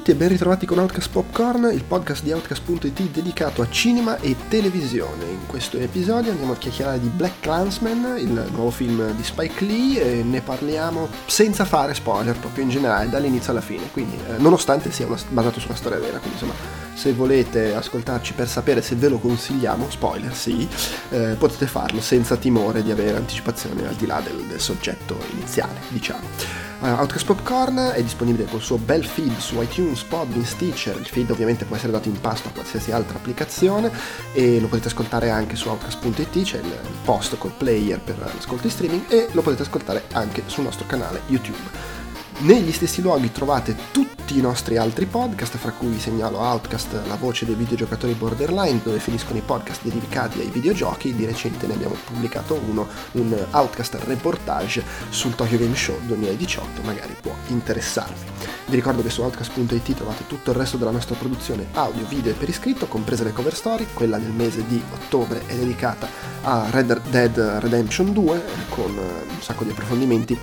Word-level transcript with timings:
tutti 0.00 0.12
e 0.12 0.14
ben 0.14 0.28
ritrovati 0.28 0.64
con 0.64 0.78
Outcast 0.78 1.10
Popcorn, 1.10 1.68
il 1.74 1.84
podcast 1.84 2.22
di 2.22 2.32
Outcast.it 2.32 3.02
dedicato 3.10 3.60
a 3.60 3.68
cinema 3.68 4.18
e 4.18 4.34
televisione. 4.48 5.24
In 5.26 5.46
questo 5.46 5.76
episodio 5.76 6.30
andiamo 6.30 6.52
a 6.52 6.56
chiacchierare 6.56 6.98
di 6.98 7.08
Black 7.08 7.40
Clansman, 7.40 8.16
il 8.16 8.48
nuovo 8.50 8.70
film 8.70 9.10
di 9.14 9.22
Spike 9.22 9.62
Lee, 9.62 10.20
e 10.20 10.22
ne 10.22 10.40
parliamo 10.40 11.06
senza 11.26 11.66
fare 11.66 11.92
spoiler, 11.92 12.34
proprio 12.38 12.64
in 12.64 12.70
generale, 12.70 13.10
dall'inizio 13.10 13.50
alla 13.50 13.60
fine, 13.60 13.90
quindi 13.92 14.16
eh, 14.16 14.38
nonostante 14.38 14.90
sia 14.90 15.04
una, 15.04 15.18
basato 15.28 15.60
su 15.60 15.66
una 15.66 15.76
storia 15.76 15.98
vera, 15.98 16.16
quindi 16.16 16.38
insomma 16.40 16.54
se 16.94 17.12
volete 17.12 17.74
ascoltarci 17.74 18.32
per 18.32 18.48
sapere 18.48 18.80
se 18.80 18.94
ve 18.94 19.08
lo 19.10 19.18
consigliamo, 19.18 19.90
spoiler 19.90 20.34
sì, 20.34 20.66
eh, 21.10 21.34
potete 21.38 21.66
farlo 21.66 22.00
senza 22.00 22.36
timore 22.36 22.82
di 22.82 22.90
avere 22.90 23.18
anticipazione 23.18 23.86
al 23.86 23.96
di 23.96 24.06
là 24.06 24.22
del, 24.24 24.46
del 24.46 24.60
soggetto 24.60 25.18
iniziale, 25.32 25.78
diciamo. 25.88 26.68
Uh, 26.80 26.86
Outcast 26.86 27.26
Popcorn 27.26 27.92
è 27.94 28.02
disponibile 28.02 28.46
col 28.46 28.62
suo 28.62 28.78
bel 28.78 29.04
feed 29.04 29.36
su 29.36 29.60
iTunes, 29.60 29.89
Podbean, 30.08 30.44
Stitcher, 30.44 30.96
il 30.96 31.06
feed 31.06 31.30
ovviamente 31.30 31.64
può 31.64 31.76
essere 31.76 31.92
dato 31.92 32.08
in 32.08 32.20
pasto 32.20 32.48
a 32.48 32.52
qualsiasi 32.52 32.92
altra 32.92 33.18
applicazione 33.18 33.90
e 34.32 34.60
lo 34.60 34.68
potete 34.68 34.88
ascoltare 34.88 35.30
anche 35.30 35.56
su 35.56 35.68
Outcast.it, 35.68 36.42
c'è 36.42 36.58
il 36.58 36.78
post 37.04 37.36
col 37.38 37.52
player 37.52 38.00
per 38.00 38.18
l'ascolto 38.18 38.66
in 38.66 38.72
streaming 38.72 39.04
e 39.08 39.28
lo 39.32 39.42
potete 39.42 39.62
ascoltare 39.62 40.04
anche 40.12 40.42
sul 40.46 40.64
nostro 40.64 40.86
canale 40.86 41.22
YouTube. 41.26 41.99
Negli 42.40 42.72
stessi 42.72 43.02
luoghi 43.02 43.30
trovate 43.30 43.76
tutti 43.90 44.38
i 44.38 44.40
nostri 44.40 44.78
altri 44.78 45.04
podcast, 45.04 45.58
fra 45.58 45.72
cui 45.72 46.00
segnalo 46.00 46.38
Outcast, 46.38 46.98
la 47.06 47.16
voce 47.16 47.44
dei 47.44 47.54
videogiocatori 47.54 48.14
borderline, 48.14 48.80
dove 48.82 48.98
finiscono 48.98 49.36
i 49.36 49.42
podcast 49.42 49.82
dedicati 49.82 50.40
ai 50.40 50.48
videogiochi. 50.48 51.14
Di 51.14 51.26
recente 51.26 51.66
ne 51.66 51.74
abbiamo 51.74 51.96
pubblicato 52.02 52.54
uno, 52.54 52.88
un 53.12 53.46
Outcast 53.50 53.98
reportage 54.04 54.82
sul 55.10 55.34
Tokyo 55.34 55.58
Game 55.58 55.76
Show 55.76 55.98
2018, 56.06 56.80
magari 56.80 57.14
può 57.20 57.34
interessarvi. 57.48 58.28
Vi 58.68 58.74
ricordo 58.74 59.02
che 59.02 59.10
su 59.10 59.20
Outcast.it 59.20 59.94
trovate 59.94 60.26
tutto 60.26 60.52
il 60.52 60.56
resto 60.56 60.78
della 60.78 60.92
nostra 60.92 61.16
produzione 61.16 61.66
audio, 61.74 62.06
video 62.06 62.32
e 62.32 62.36
per 62.36 62.48
iscritto, 62.48 62.86
comprese 62.86 63.24
le 63.24 63.32
cover 63.32 63.54
story. 63.54 63.86
Quella 63.92 64.16
del 64.16 64.32
mese 64.32 64.64
di 64.66 64.82
ottobre 64.94 65.42
è 65.44 65.54
dedicata 65.54 66.08
a 66.44 66.68
Red 66.70 67.02
Dead 67.10 67.36
Redemption 67.36 68.14
2, 68.14 68.42
con 68.70 68.96
un 68.96 69.42
sacco 69.42 69.64
di 69.64 69.70
approfondimenti 69.72 70.38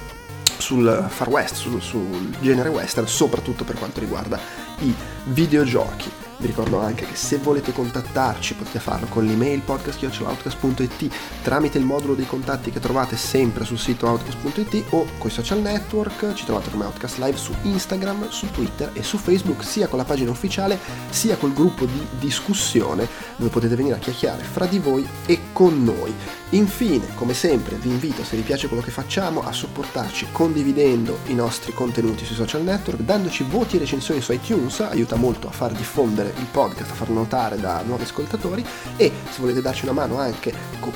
sul 0.58 1.06
far 1.10 1.30
west, 1.30 1.56
sul, 1.56 1.82
sul 1.82 2.36
genere 2.40 2.70
western, 2.70 3.08
soprattutto 3.08 3.64
per 3.64 3.78
quanto 3.78 4.00
riguarda 4.00 4.40
i 4.80 4.94
videogiochi. 5.26 6.27
Vi 6.40 6.46
ricordo 6.46 6.80
anche 6.80 7.06
che 7.06 7.16
se 7.16 7.38
volete 7.38 7.74
contattarci 7.74 8.54
potete 8.54 8.78
farlo 8.80 9.08
con 9.08 9.26
l'email 9.26 9.62
podcast.outcast.it 9.62 11.12
tramite 11.42 11.80
il 11.80 11.84
modulo 11.84 12.14
dei 12.14 12.28
contatti 12.28 12.70
che 12.70 12.80
trovate 12.80 13.18
sempre 13.18 13.66
sul 13.66 13.80
sito 13.80 14.06
outcast.it 14.06 14.86
o 14.92 15.08
con 15.18 15.30
i 15.30 15.34
social 15.34 15.62
network, 15.62 16.34
ci 16.36 16.46
trovate 16.46 16.70
come 16.70 16.86
Outcast 16.86 17.18
Live 17.18 17.38
su 17.38 17.54
Instagram, 17.64 18.30
su 18.30 18.52
Twitter 18.52 18.92
e 18.94 19.02
su 19.02 19.18
Facebook, 19.18 19.64
sia 19.64 19.88
con 19.88 19.98
la 19.98 20.06
pagina 20.06 20.30
ufficiale 20.30 20.78
sia 21.10 21.38
col 21.38 21.54
gruppo 21.54 21.86
di 21.86 22.06
discussione 22.20 23.08
dove 23.36 23.50
potete 23.50 23.76
venire 23.76 23.96
a 23.96 24.00
chiacchierare 24.00 24.44
fra 24.44 24.68
di 24.68 24.78
voi 24.78 25.08
e 25.26 25.40
con 25.54 25.84
noi. 25.84 26.14
Infine, 26.52 27.14
come 27.16 27.34
sempre, 27.34 27.76
vi 27.76 27.90
invito, 27.90 28.24
se 28.24 28.38
vi 28.38 28.42
piace 28.42 28.68
quello 28.68 28.84
che 28.84 28.92
facciamo, 28.92 29.42
a 29.42 29.52
supportarci 29.52 30.28
condividendo 30.32 31.20
i 31.26 31.34
nostri 31.34 31.74
contenuti 31.74 32.24
sui 32.24 32.36
social 32.36 32.62
network, 32.62 33.02
dandoci 33.02 33.44
voti 33.44 33.76
e 33.76 33.80
recensioni 33.80 34.22
su 34.22 34.32
iTunes, 34.32 34.80
aiuta 34.80 35.16
molto 35.16 35.48
a 35.50 35.52
far 35.52 35.74
diffondere 35.74 36.27
il 36.36 36.47
podcast, 36.52 36.92
a 36.92 36.94
farlo 36.94 37.16
notare 37.16 37.58
da 37.58 37.81
nuovi 37.86 38.03
ascoltatori 38.03 38.66
e 38.95 39.11
se 39.30 39.39
volete 39.39 39.61
darci 39.61 39.83
una 39.86 39.94
mano 39.94 40.20
anche 40.20 40.53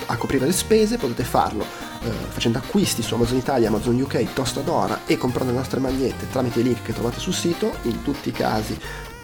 a 0.08 0.16
coprire 0.18 0.46
le 0.46 0.52
spese 0.52 0.98
potete 0.98 1.24
farlo 1.24 1.64
eh, 2.04 2.10
facendo 2.30 2.58
acquisti 2.58 3.02
su 3.02 3.14
Amazon 3.14 3.38
Italia, 3.38 3.68
Amazon 3.68 4.00
UK, 4.00 4.34
Tostadora 4.34 5.02
e 5.06 5.18
comprando 5.18 5.52
le 5.52 5.60
nostre 5.60 5.80
magliette 5.80 6.30
tramite 6.30 6.60
i 6.60 6.64
link 6.64 6.82
che 6.82 6.94
trovate 6.94 7.20
sul 7.20 7.34
sito, 7.34 7.74
in 7.84 8.02
tutti 8.02 8.30
i 8.30 8.32
casi 8.32 8.80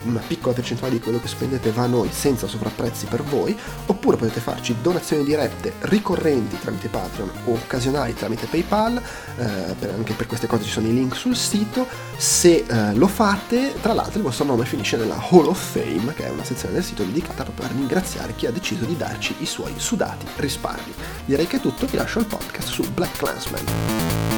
una 0.07 0.21
piccola 0.25 0.53
percentuale 0.53 0.93
di 0.93 0.99
quello 0.99 1.19
che 1.19 1.27
spendete 1.27 1.71
va 1.71 1.83
a 1.83 1.87
noi 1.87 2.09
senza 2.11 2.47
sovrapprezzi 2.47 3.05
per 3.05 3.23
voi, 3.23 3.57
oppure 3.85 4.17
potete 4.17 4.39
farci 4.39 4.75
donazioni 4.81 5.23
dirette 5.23 5.73
ricorrenti 5.81 6.59
tramite 6.59 6.87
Patreon 6.87 7.31
o 7.45 7.53
occasionali 7.53 8.13
tramite 8.13 8.47
PayPal, 8.47 8.97
eh, 8.97 9.75
per, 9.77 9.93
anche 9.95 10.13
per 10.13 10.27
queste 10.27 10.47
cose 10.47 10.63
ci 10.63 10.69
sono 10.69 10.87
i 10.87 10.93
link 10.93 11.15
sul 11.15 11.35
sito. 11.35 11.87
Se 12.17 12.65
eh, 12.67 12.93
lo 12.95 13.07
fate, 13.07 13.73
tra 13.81 13.93
l'altro 13.93 14.17
il 14.17 14.23
vostro 14.23 14.45
nome 14.45 14.65
finisce 14.65 14.97
nella 14.97 15.21
Hall 15.29 15.47
of 15.47 15.71
Fame, 15.71 16.13
che 16.13 16.25
è 16.25 16.29
una 16.29 16.43
sezione 16.43 16.73
del 16.73 16.83
sito 16.83 17.03
dedicata 17.03 17.43
proprio 17.43 17.65
a 17.65 17.69
ringraziare 17.69 18.35
chi 18.35 18.45
ha 18.45 18.51
deciso 18.51 18.85
di 18.85 18.97
darci 18.97 19.35
i 19.39 19.45
suoi 19.45 19.73
sudati 19.77 20.25
risparmi. 20.37 20.93
Direi 21.25 21.47
che 21.47 21.57
è 21.57 21.61
tutto, 21.61 21.85
vi 21.85 21.97
lascio 21.97 22.19
il 22.19 22.25
podcast 22.25 22.69
su 22.69 22.83
Black 22.93 23.17
Clansman. 23.17 24.36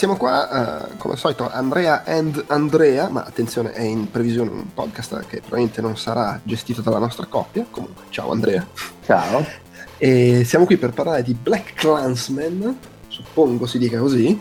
Siamo 0.00 0.16
qua, 0.16 0.88
uh, 0.88 0.96
come 0.96 1.12
al 1.12 1.18
solito, 1.18 1.50
Andrea 1.50 2.04
and 2.06 2.44
Andrea, 2.46 3.10
ma 3.10 3.22
attenzione, 3.22 3.72
è 3.72 3.82
in 3.82 4.10
previsione 4.10 4.48
un 4.48 4.72
podcast 4.72 5.26
che 5.26 5.40
probabilmente 5.40 5.82
non 5.82 5.98
sarà 5.98 6.40
gestito 6.42 6.80
dalla 6.80 6.96
nostra 6.96 7.26
coppia. 7.26 7.66
Comunque, 7.70 8.04
ciao 8.08 8.30
Andrea. 8.30 8.66
Ciao. 9.04 9.44
E 9.98 10.42
siamo 10.46 10.64
qui 10.64 10.78
per 10.78 10.92
parlare 10.92 11.22
di 11.22 11.34
Black 11.34 11.74
Clansman, 11.74 12.78
suppongo 13.08 13.66
si 13.66 13.76
dica 13.76 13.98
così, 13.98 14.40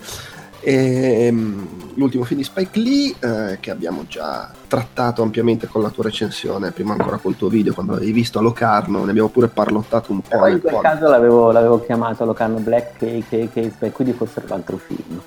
e, 0.61 1.29
um, 1.31 1.67
l'ultimo 1.95 2.23
film 2.23 2.39
di 2.39 2.45
Spike 2.45 2.79
Lee 2.79 3.15
eh, 3.19 3.57
che 3.59 3.71
abbiamo 3.71 4.05
già 4.07 4.51
trattato 4.67 5.21
ampiamente 5.21 5.67
con 5.67 5.81
la 5.81 5.89
tua 5.89 6.05
recensione, 6.05 6.71
prima 6.71 6.93
ancora 6.93 7.17
col 7.17 7.35
tuo 7.35 7.49
video 7.49 7.73
quando 7.73 7.93
l'avevi 7.93 8.11
visto 8.11 8.39
a 8.39 8.41
Locarno, 8.41 9.03
ne 9.03 9.09
abbiamo 9.09 9.29
pure 9.29 9.47
parlottato 9.47 10.11
un 10.11 10.21
po'. 10.21 10.37
Poi 10.37 10.53
in 10.53 10.61
quel 10.61 10.73
pod. 10.73 10.81
caso 10.83 11.07
l'avevo, 11.07 11.51
l'avevo, 11.51 11.83
chiamato 11.83 12.25
Locarno 12.25 12.59
Black 12.59 12.97
Cake, 12.97 13.49
Cake, 13.53 13.91
quindi 13.91 14.13
fosse 14.13 14.41
un 14.45 14.51
altro 14.51 14.77
film. 14.77 15.21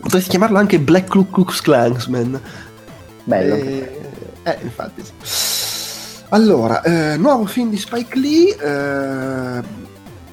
Potresti 0.00 0.30
chiamarlo 0.30 0.58
anche 0.58 0.78
Black 0.80 1.08
Ku 1.08 1.30
Klux 1.30 1.60
Klansman. 1.60 2.40
Bello. 3.24 3.54
Eh, 3.54 4.00
eh 4.42 4.58
infatti 4.62 5.02
sì. 5.04 5.12
Allora, 6.32 6.82
eh, 6.82 7.16
nuovo 7.16 7.44
film 7.46 7.70
di 7.70 7.76
Spike 7.76 8.18
Lee. 8.18 8.56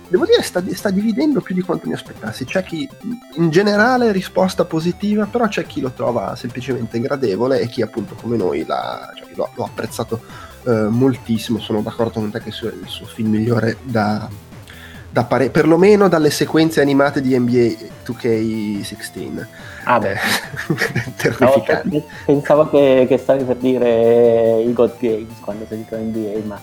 Devo 0.10 0.26
dire 0.26 0.42
sta, 0.42 0.64
sta, 0.74 0.90
dividendo 0.90 1.42
più 1.42 1.54
di 1.54 1.62
quanto 1.62 1.88
mi 1.88 1.94
aspettassi. 1.94 2.46
C'è 2.46 2.64
chi 2.64 2.88
in 3.36 3.50
generale 3.50 4.12
risposta 4.12 4.64
positiva, 4.64 5.26
però 5.26 5.48
c'è 5.48 5.66
chi 5.66 5.82
lo 5.82 5.92
trova 5.92 6.36
semplicemente 6.36 7.00
gradevole 7.00 7.60
e 7.60 7.68
chi 7.68 7.82
appunto 7.82 8.16
come 8.16 8.38
noi 8.38 8.66
l'ha, 8.66 9.12
cioè, 9.16 9.28
l'ho, 9.36 9.50
l'ho, 9.54 9.64
apprezzato 9.66 10.22
eh, 10.66 10.88
moltissimo. 10.90 11.60
Sono 11.60 11.82
d'accordo 11.82 12.20
con 12.20 12.32
te 12.32 12.40
che 12.40 12.52
è 12.52 12.66
il 12.66 12.84
suo 12.86 13.06
film 13.06 13.32
migliore 13.32 13.78
da, 13.84 14.30
da 15.10 15.24
pare- 15.26 15.50
perlomeno 15.50 16.08
dalle 16.08 16.30
sequenze 16.30 16.80
animate 16.80 17.20
di 17.20 17.38
NBA 17.38 17.76
2K16. 18.06 19.46
Ah 19.84 20.00
beh, 20.00 20.12
eh, 20.14 20.18
terrificante. 21.18 22.04
Pensavo 22.26 22.70
che, 22.70 23.06
che, 23.10 23.18
stavi 23.18 23.44
per 23.44 23.58
dire 23.58 24.62
i 24.62 24.72
God 24.72 24.98
Games 25.00 25.34
quando 25.42 25.66
sento 25.68 25.98
NBA, 25.98 26.46
ma... 26.46 26.60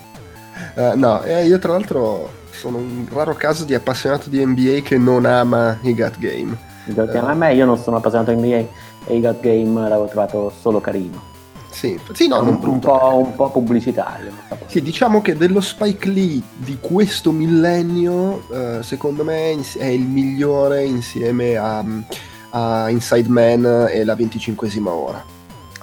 Uh, 0.77 0.97
no, 0.97 1.23
eh, 1.25 1.45
io 1.47 1.59
tra 1.59 1.73
l'altro 1.73 2.43
sono 2.55 2.79
un 2.79 3.07
raro 3.13 3.35
caso 3.35 3.65
di 3.65 3.75
appassionato 3.75 4.31
di 4.31 4.45
NBA 4.45 4.81
che 4.83 4.97
non 4.97 5.27
ama 5.27 5.79
i 5.83 5.95
gut 5.95 6.19
game. 6.19 6.57
Game. 6.87 7.19
Uh, 7.19 7.25
a 7.25 7.35
me 7.35 7.55
io 7.55 7.65
non 7.65 7.77
sono 7.77 7.97
appassionato 7.97 8.33
di 8.33 8.39
NBA 8.39 8.69
e 9.07 9.17
i 9.17 9.21
gut 9.21 9.41
game 9.41 9.81
l'avevo 9.81 10.07
trovato 10.07 10.53
solo 10.61 10.81
carino. 10.81 11.33
Sì, 11.71 11.99
sì 12.13 12.29
no, 12.29 12.41
un, 12.41 12.59
un, 12.63 12.79
po', 12.79 13.17
un, 13.17 13.35
po', 13.35 13.51
pubblicitario. 13.51 14.31
Sì, 14.67 14.81
diciamo 14.81 15.21
che 15.21 15.35
dello 15.37 15.61
Spike 15.61 16.09
Lee 16.09 16.41
di 16.57 16.79
questo 16.81 17.33
millennio, 17.33 18.45
uh, 18.49 18.83
secondo 18.83 19.25
me 19.25 19.61
è 19.77 19.87
il 19.87 20.07
migliore 20.07 20.85
insieme 20.85 21.57
a, 21.57 21.85
a 22.51 22.89
Inside 22.91 23.29
Man 23.29 23.89
e 23.91 24.05
la 24.05 24.15
25esima 24.15 24.87
ora. 24.87 25.25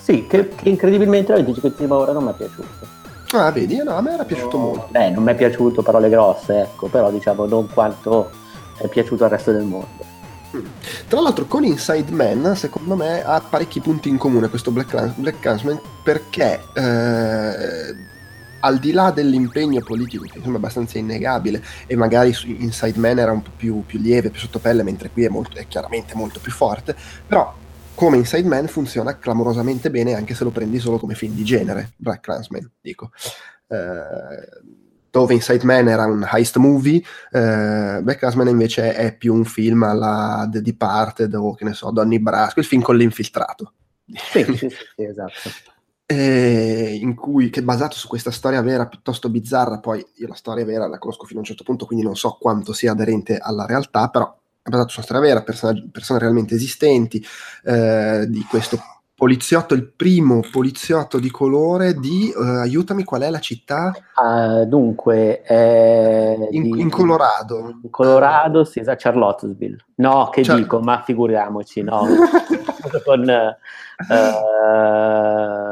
Sì, 0.02 0.26
che, 0.28 0.48
che 0.48 0.70
incredibilmente 0.70 1.34
la 1.34 1.40
25esima 1.42 1.92
ora 1.92 2.14
non 2.14 2.24
mi 2.24 2.32
è 2.32 2.34
piaciuta. 2.36 3.01
Ah, 3.34 3.52
vedi, 3.52 3.78
no, 3.78 3.96
a 3.96 4.02
me 4.02 4.14
era 4.14 4.26
piaciuto 4.26 4.58
no, 4.58 4.64
molto. 4.64 4.88
Beh, 4.90 5.10
non 5.10 5.24
mi 5.24 5.32
è 5.32 5.36
piaciuto 5.36 5.82
parole 5.82 6.10
grosse, 6.10 6.62
ecco, 6.62 6.88
però 6.88 7.10
diciamo 7.10 7.46
non 7.46 7.68
quanto 7.72 8.30
è 8.78 8.88
piaciuto 8.88 9.24
al 9.24 9.30
resto 9.30 9.52
del 9.52 9.64
mondo. 9.64 10.10
Mm. 10.56 10.66
Tra 11.08 11.22
l'altro 11.22 11.46
con 11.46 11.64
Inside 11.64 12.12
Man, 12.12 12.56
secondo 12.56 12.96
me, 12.96 13.24
ha 13.24 13.40
parecchi 13.40 13.80
punti 13.80 14.10
in 14.10 14.18
comune 14.18 14.50
questo 14.50 14.72
Black, 14.72 15.14
Black 15.16 15.40
Clansman 15.40 15.80
perché 16.04 16.62
eh, 16.74 17.96
al 18.60 18.78
di 18.80 18.92
là 18.92 19.12
dell'impegno 19.12 19.82
politico, 19.82 20.24
che 20.24 20.38
insomma 20.38 20.56
è 20.56 20.60
abbastanza 20.60 20.98
innegabile, 20.98 21.64
e 21.88 21.96
magari 21.96 22.36
Inside 22.58 23.00
Man 23.00 23.20
era 23.20 23.32
un 23.32 23.42
po' 23.42 23.52
più, 23.56 23.84
più 23.86 24.00
lieve, 24.00 24.30
più 24.30 24.42
sottopelle, 24.42 24.84
mentre 24.84 25.10
qui 25.10 25.24
è, 25.24 25.30
molto, 25.30 25.58
è 25.58 25.68
chiaramente 25.68 26.16
molto 26.16 26.40
più 26.42 26.52
forte, 26.52 26.96
però 27.26 27.54
come 28.02 28.18
Inside 28.18 28.48
Man 28.48 28.68
funziona 28.68 29.20
clamorosamente 29.20 29.92
bene 29.92 30.16
anche 30.16 30.34
se 30.34 30.44
lo 30.44 30.50
prendi 30.50 30.80
solo 30.80 30.98
come 30.98 31.14
film 31.14 31.36
di 31.36 31.44
genere, 31.44 31.92
Black 31.98 32.22
Clansman, 32.22 32.68
dico. 32.82 33.12
eh, 33.68 33.78
dove 35.12 35.36
Inside 35.36 35.64
Man 35.64 35.88
era 35.88 36.08
un 36.08 36.28
heist 36.28 36.58
movie, 36.58 36.98
eh, 36.98 38.00
Black 38.02 38.18
Clansman 38.18 38.48
invece 38.48 38.96
è 38.96 39.16
più 39.16 39.36
un 39.36 39.46
film 39.46 39.84
alla 39.84 40.50
The 40.50 40.64
Departed 40.64 41.32
o 41.36 41.54
che 41.54 41.64
ne 41.64 41.74
so, 41.74 41.92
Donny 41.92 42.18
Brasco, 42.18 42.60
il 42.60 42.66
film 42.66 42.82
con 42.82 42.98
l'infiltrato. 42.98 43.74
Sì, 44.08 44.46
sì, 44.46 44.70
sì, 44.70 45.04
esatto. 45.04 45.32
Eh, 46.12 46.98
in 47.02 47.16
cui, 47.16 47.50
che 47.50 47.62
è 47.62 47.64
basato 47.64 47.96
su 47.96 48.10
questa 48.10 48.32
storia 48.32 48.62
vera 48.62 48.86
piuttosto 48.86 49.30
bizzarra, 49.30 49.80
poi 49.80 50.06
io 50.16 50.28
la 50.28 50.34
storia 50.34 50.66
vera 50.66 50.86
la 50.86 50.98
conosco 50.98 51.24
fino 51.24 51.38
a 51.38 51.44
un 51.44 51.48
certo 51.48 51.64
punto, 51.64 51.86
quindi 51.86 52.04
non 52.04 52.18
so 52.18 52.36
quanto 52.38 52.74
sia 52.74 52.92
aderente 52.92 53.38
alla 53.38 53.66
realtà, 53.66 54.10
però 54.10 54.41
basato 54.64 54.90
su 54.90 55.00
una 55.00 55.06
storia 55.06 55.22
vera, 55.22 55.44
persone 55.92 56.20
realmente 56.20 56.56
esistenti, 56.56 57.24
eh, 57.64 58.26
di 58.28 58.46
questo 58.50 58.80
poliziotto, 59.22 59.76
il 59.76 59.88
primo 59.88 60.40
poliziotto 60.52 61.20
di 61.20 61.30
colore 61.30 61.94
di, 61.94 62.34
uh, 62.36 62.42
aiutami, 62.42 63.04
qual 63.04 63.22
è 63.22 63.30
la 63.30 63.40
città? 63.40 63.94
Uh, 64.16 64.66
dunque, 64.66 65.44
eh, 65.44 66.48
in, 66.50 66.64
di, 66.64 66.82
in, 66.82 66.90
Colorado. 66.90 67.78
In 67.84 67.92
Colorado, 67.92 68.64
sì, 68.64 68.80
esatto, 68.80 68.98
Charlottesville. 69.00 69.78
No, 69.98 70.30
che 70.32 70.42
Char- 70.42 70.58
dico, 70.58 70.80
ma 70.80 71.04
figuriamoci, 71.04 71.84
no. 71.84 72.02
con... 73.06 73.56
Uh, 74.10 75.71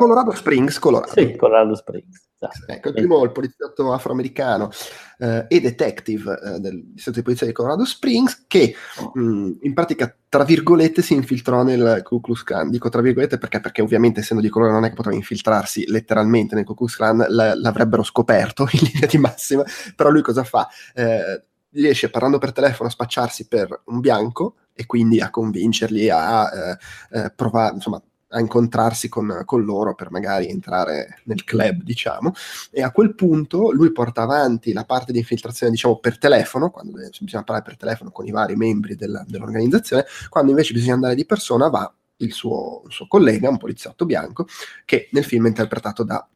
Colorado 0.00 0.30
Springs, 0.32 0.78
Colorado. 0.78 1.12
Sì, 1.12 1.36
Colorado 1.36 1.74
Springs. 1.74 2.28
Esatto. 2.42 2.72
Ecco, 2.72 2.88
il 2.88 2.94
primo 2.94 3.22
il 3.22 3.32
poliziotto 3.32 3.92
afroamericano 3.92 4.70
eh, 5.18 5.44
e 5.46 5.60
detective 5.60 6.40
eh, 6.42 6.58
del 6.58 6.82
distretto 6.86 7.18
di 7.18 7.24
polizia 7.24 7.46
di 7.46 7.52
Colorado 7.52 7.84
Springs 7.84 8.44
che 8.46 8.74
mh, 9.12 9.20
mm, 9.20 9.50
in 9.60 9.74
pratica, 9.74 10.16
tra 10.26 10.44
virgolette, 10.44 11.02
si 11.02 11.12
infiltrò 11.12 11.62
nel 11.62 12.00
Ku 12.02 12.20
Klux 12.22 12.42
Klan. 12.42 12.70
Dico 12.70 12.88
tra 12.88 13.02
virgolette 13.02 13.36
perché, 13.36 13.60
perché 13.60 13.82
ovviamente 13.82 14.20
essendo 14.20 14.42
di 14.42 14.48
colore 14.48 14.72
non 14.72 14.84
è 14.84 14.88
che 14.88 14.94
poteva 14.94 15.14
infiltrarsi 15.14 15.84
letteralmente 15.88 16.54
nel 16.54 16.64
Ku 16.64 16.74
Klux 16.74 16.96
Klan, 16.96 17.18
l- 17.18 17.60
l'avrebbero 17.60 18.02
scoperto 18.02 18.66
in 18.72 18.88
linea 18.90 19.06
di 19.06 19.18
massima, 19.18 19.62
però 19.94 20.08
lui 20.08 20.22
cosa 20.22 20.42
fa? 20.42 20.66
Eh, 20.94 21.42
riesce 21.72 22.08
parlando 22.08 22.38
per 22.38 22.52
telefono 22.52 22.88
a 22.88 22.92
spacciarsi 22.92 23.46
per 23.46 23.82
un 23.86 24.00
bianco 24.00 24.56
e 24.72 24.86
quindi 24.86 25.20
a 25.20 25.30
convincerli 25.30 26.08
a 26.08 26.50
eh, 26.50 26.78
eh, 27.18 27.32
provare, 27.36 27.74
insomma, 27.74 28.02
a 28.30 28.40
incontrarsi 28.40 29.08
con, 29.08 29.42
con, 29.44 29.64
loro 29.64 29.94
per 29.94 30.10
magari 30.10 30.48
entrare 30.48 31.20
nel 31.24 31.44
club, 31.44 31.82
diciamo, 31.82 32.32
e 32.70 32.82
a 32.82 32.90
quel 32.92 33.14
punto 33.14 33.70
lui 33.72 33.92
porta 33.92 34.22
avanti 34.22 34.72
la 34.72 34.84
parte 34.84 35.12
di 35.12 35.18
infiltrazione, 35.18 35.72
diciamo, 35.72 35.98
per 35.98 36.18
telefono, 36.18 36.70
quando 36.70 36.92
bisogna 37.20 37.42
parlare 37.42 37.64
per 37.64 37.76
telefono 37.76 38.10
con 38.10 38.26
i 38.26 38.30
vari 38.30 38.56
membri 38.56 38.94
della, 38.94 39.24
dell'organizzazione, 39.26 40.04
quando 40.28 40.50
invece 40.50 40.72
bisogna 40.72 40.94
andare 40.94 41.14
di 41.14 41.26
persona 41.26 41.68
va 41.68 41.92
il 42.18 42.32
suo, 42.32 42.82
il 42.86 42.92
suo 42.92 43.06
collega, 43.06 43.48
un 43.48 43.58
poliziotto 43.58 44.04
bianco, 44.04 44.46
che 44.84 45.08
nel 45.12 45.24
film 45.24 45.46
è 45.46 45.48
interpretato 45.48 46.04
da 46.04 46.26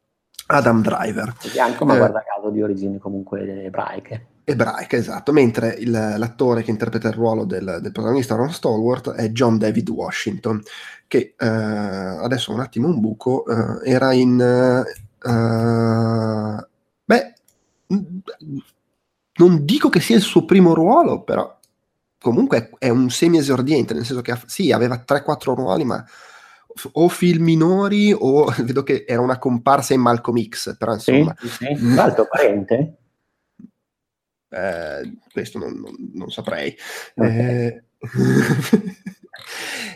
Adam 0.46 0.82
Driver. 0.82 1.34
Bianco, 1.52 1.84
ma 1.84 1.94
eh, 1.94 1.98
guarda 1.98 2.24
caso 2.24 2.50
di 2.50 2.62
origini 2.62 2.98
comunque 2.98 3.64
ebraiche 3.64 4.26
ebraica, 4.44 4.96
esatto, 4.96 5.32
mentre 5.32 5.74
il, 5.78 5.90
l'attore 5.90 6.62
che 6.62 6.70
interpreta 6.70 7.08
il 7.08 7.14
ruolo 7.14 7.44
del, 7.44 7.78
del, 7.80 7.92
protagonista 7.92 8.34
Ron 8.34 8.52
Stallworth 8.52 9.12
è 9.12 9.30
John 9.30 9.58
David 9.58 9.88
Washington, 9.88 10.62
che 11.08 11.34
eh, 11.36 11.46
adesso 11.46 12.52
un 12.52 12.60
attimo 12.60 12.88
un 12.88 13.00
buco, 13.00 13.44
eh, 13.46 13.90
era 13.90 14.12
in... 14.12 14.40
Eh, 14.40 16.66
beh, 17.04 17.34
non 19.36 19.64
dico 19.64 19.88
che 19.88 20.00
sia 20.00 20.16
il 20.16 20.22
suo 20.22 20.44
primo 20.44 20.74
ruolo, 20.74 21.22
però 21.22 21.58
comunque 22.20 22.70
è 22.78 22.90
un 22.90 23.10
semi-esordiente, 23.10 23.94
nel 23.94 24.04
senso 24.04 24.22
che 24.22 24.36
sì, 24.46 24.72
aveva 24.72 25.02
3-4 25.06 25.54
ruoli, 25.54 25.84
ma 25.84 26.04
o 26.92 27.08
film 27.08 27.44
minori 27.44 28.14
o 28.16 28.52
vedo 28.62 28.82
che 28.82 29.04
era 29.06 29.22
una 29.22 29.38
comparsa 29.38 29.94
in 29.94 30.00
Malcolm 30.00 30.42
X, 30.46 30.76
però 30.76 30.92
insomma... 30.92 31.34
Sì, 31.38 31.48
sì. 31.48 31.76
Un 31.80 31.98
altro 31.98 32.26
parente? 32.28 32.98
Eh, 34.54 35.16
questo 35.32 35.58
non, 35.58 35.74
non, 35.80 35.94
non 36.14 36.30
saprei. 36.30 36.76
Okay. 37.14 37.82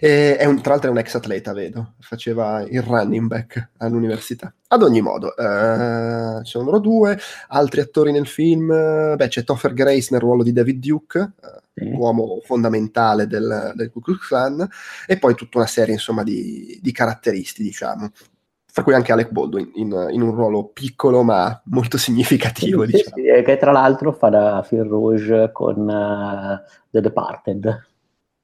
Eh, 0.00 0.36
è 0.36 0.44
un, 0.44 0.60
tra 0.60 0.72
l'altro 0.72 0.90
è 0.90 0.92
un 0.92 0.98
ex 0.98 1.14
atleta, 1.14 1.52
vedo, 1.52 1.94
faceva 2.00 2.62
il 2.62 2.82
running 2.82 3.26
back 3.26 3.70
all'università. 3.78 4.52
Ad 4.68 4.82
ogni 4.82 5.00
modo, 5.00 5.36
eh, 5.36 6.44
ci 6.44 6.50
sono 6.50 6.64
loro 6.64 6.78
due, 6.78 7.18
altri 7.48 7.80
attori 7.80 8.12
nel 8.12 8.26
film, 8.26 8.68
beh 8.68 9.28
c'è 9.28 9.42
Topher 9.42 9.72
Grace 9.72 10.08
nel 10.10 10.20
ruolo 10.20 10.42
di 10.42 10.52
David 10.52 10.84
Duke, 10.84 11.32
eh, 11.74 11.90
uomo 11.94 12.40
fondamentale 12.44 13.26
del, 13.26 13.72
del 13.74 13.90
Ku 13.90 14.00
Klux 14.00 14.26
Klan, 14.26 14.68
e 15.06 15.18
poi 15.18 15.34
tutta 15.34 15.58
una 15.58 15.66
serie 15.66 15.94
insomma 15.94 16.22
di, 16.22 16.78
di 16.80 16.92
caratteristi, 16.92 17.62
diciamo 17.62 18.10
tra 18.78 18.82
cui 18.82 18.94
anche 18.94 19.12
Alec 19.12 19.30
Baldwin 19.30 19.70
in, 19.74 20.08
in, 20.10 20.22
un 20.22 20.34
ruolo 20.34 20.66
piccolo 20.66 21.22
ma 21.22 21.60
molto 21.66 21.98
significativo. 21.98 22.84
Sì, 22.86 22.92
diciamo. 22.92 23.16
sì, 23.16 23.42
che 23.42 23.56
tra 23.56 23.72
l'altro 23.72 24.12
fa 24.12 24.28
da 24.28 24.64
Phil 24.66 24.84
Rouge 24.84 25.50
con 25.52 25.88
uh, 25.88 26.70
The 26.90 27.00
Departed. 27.00 27.86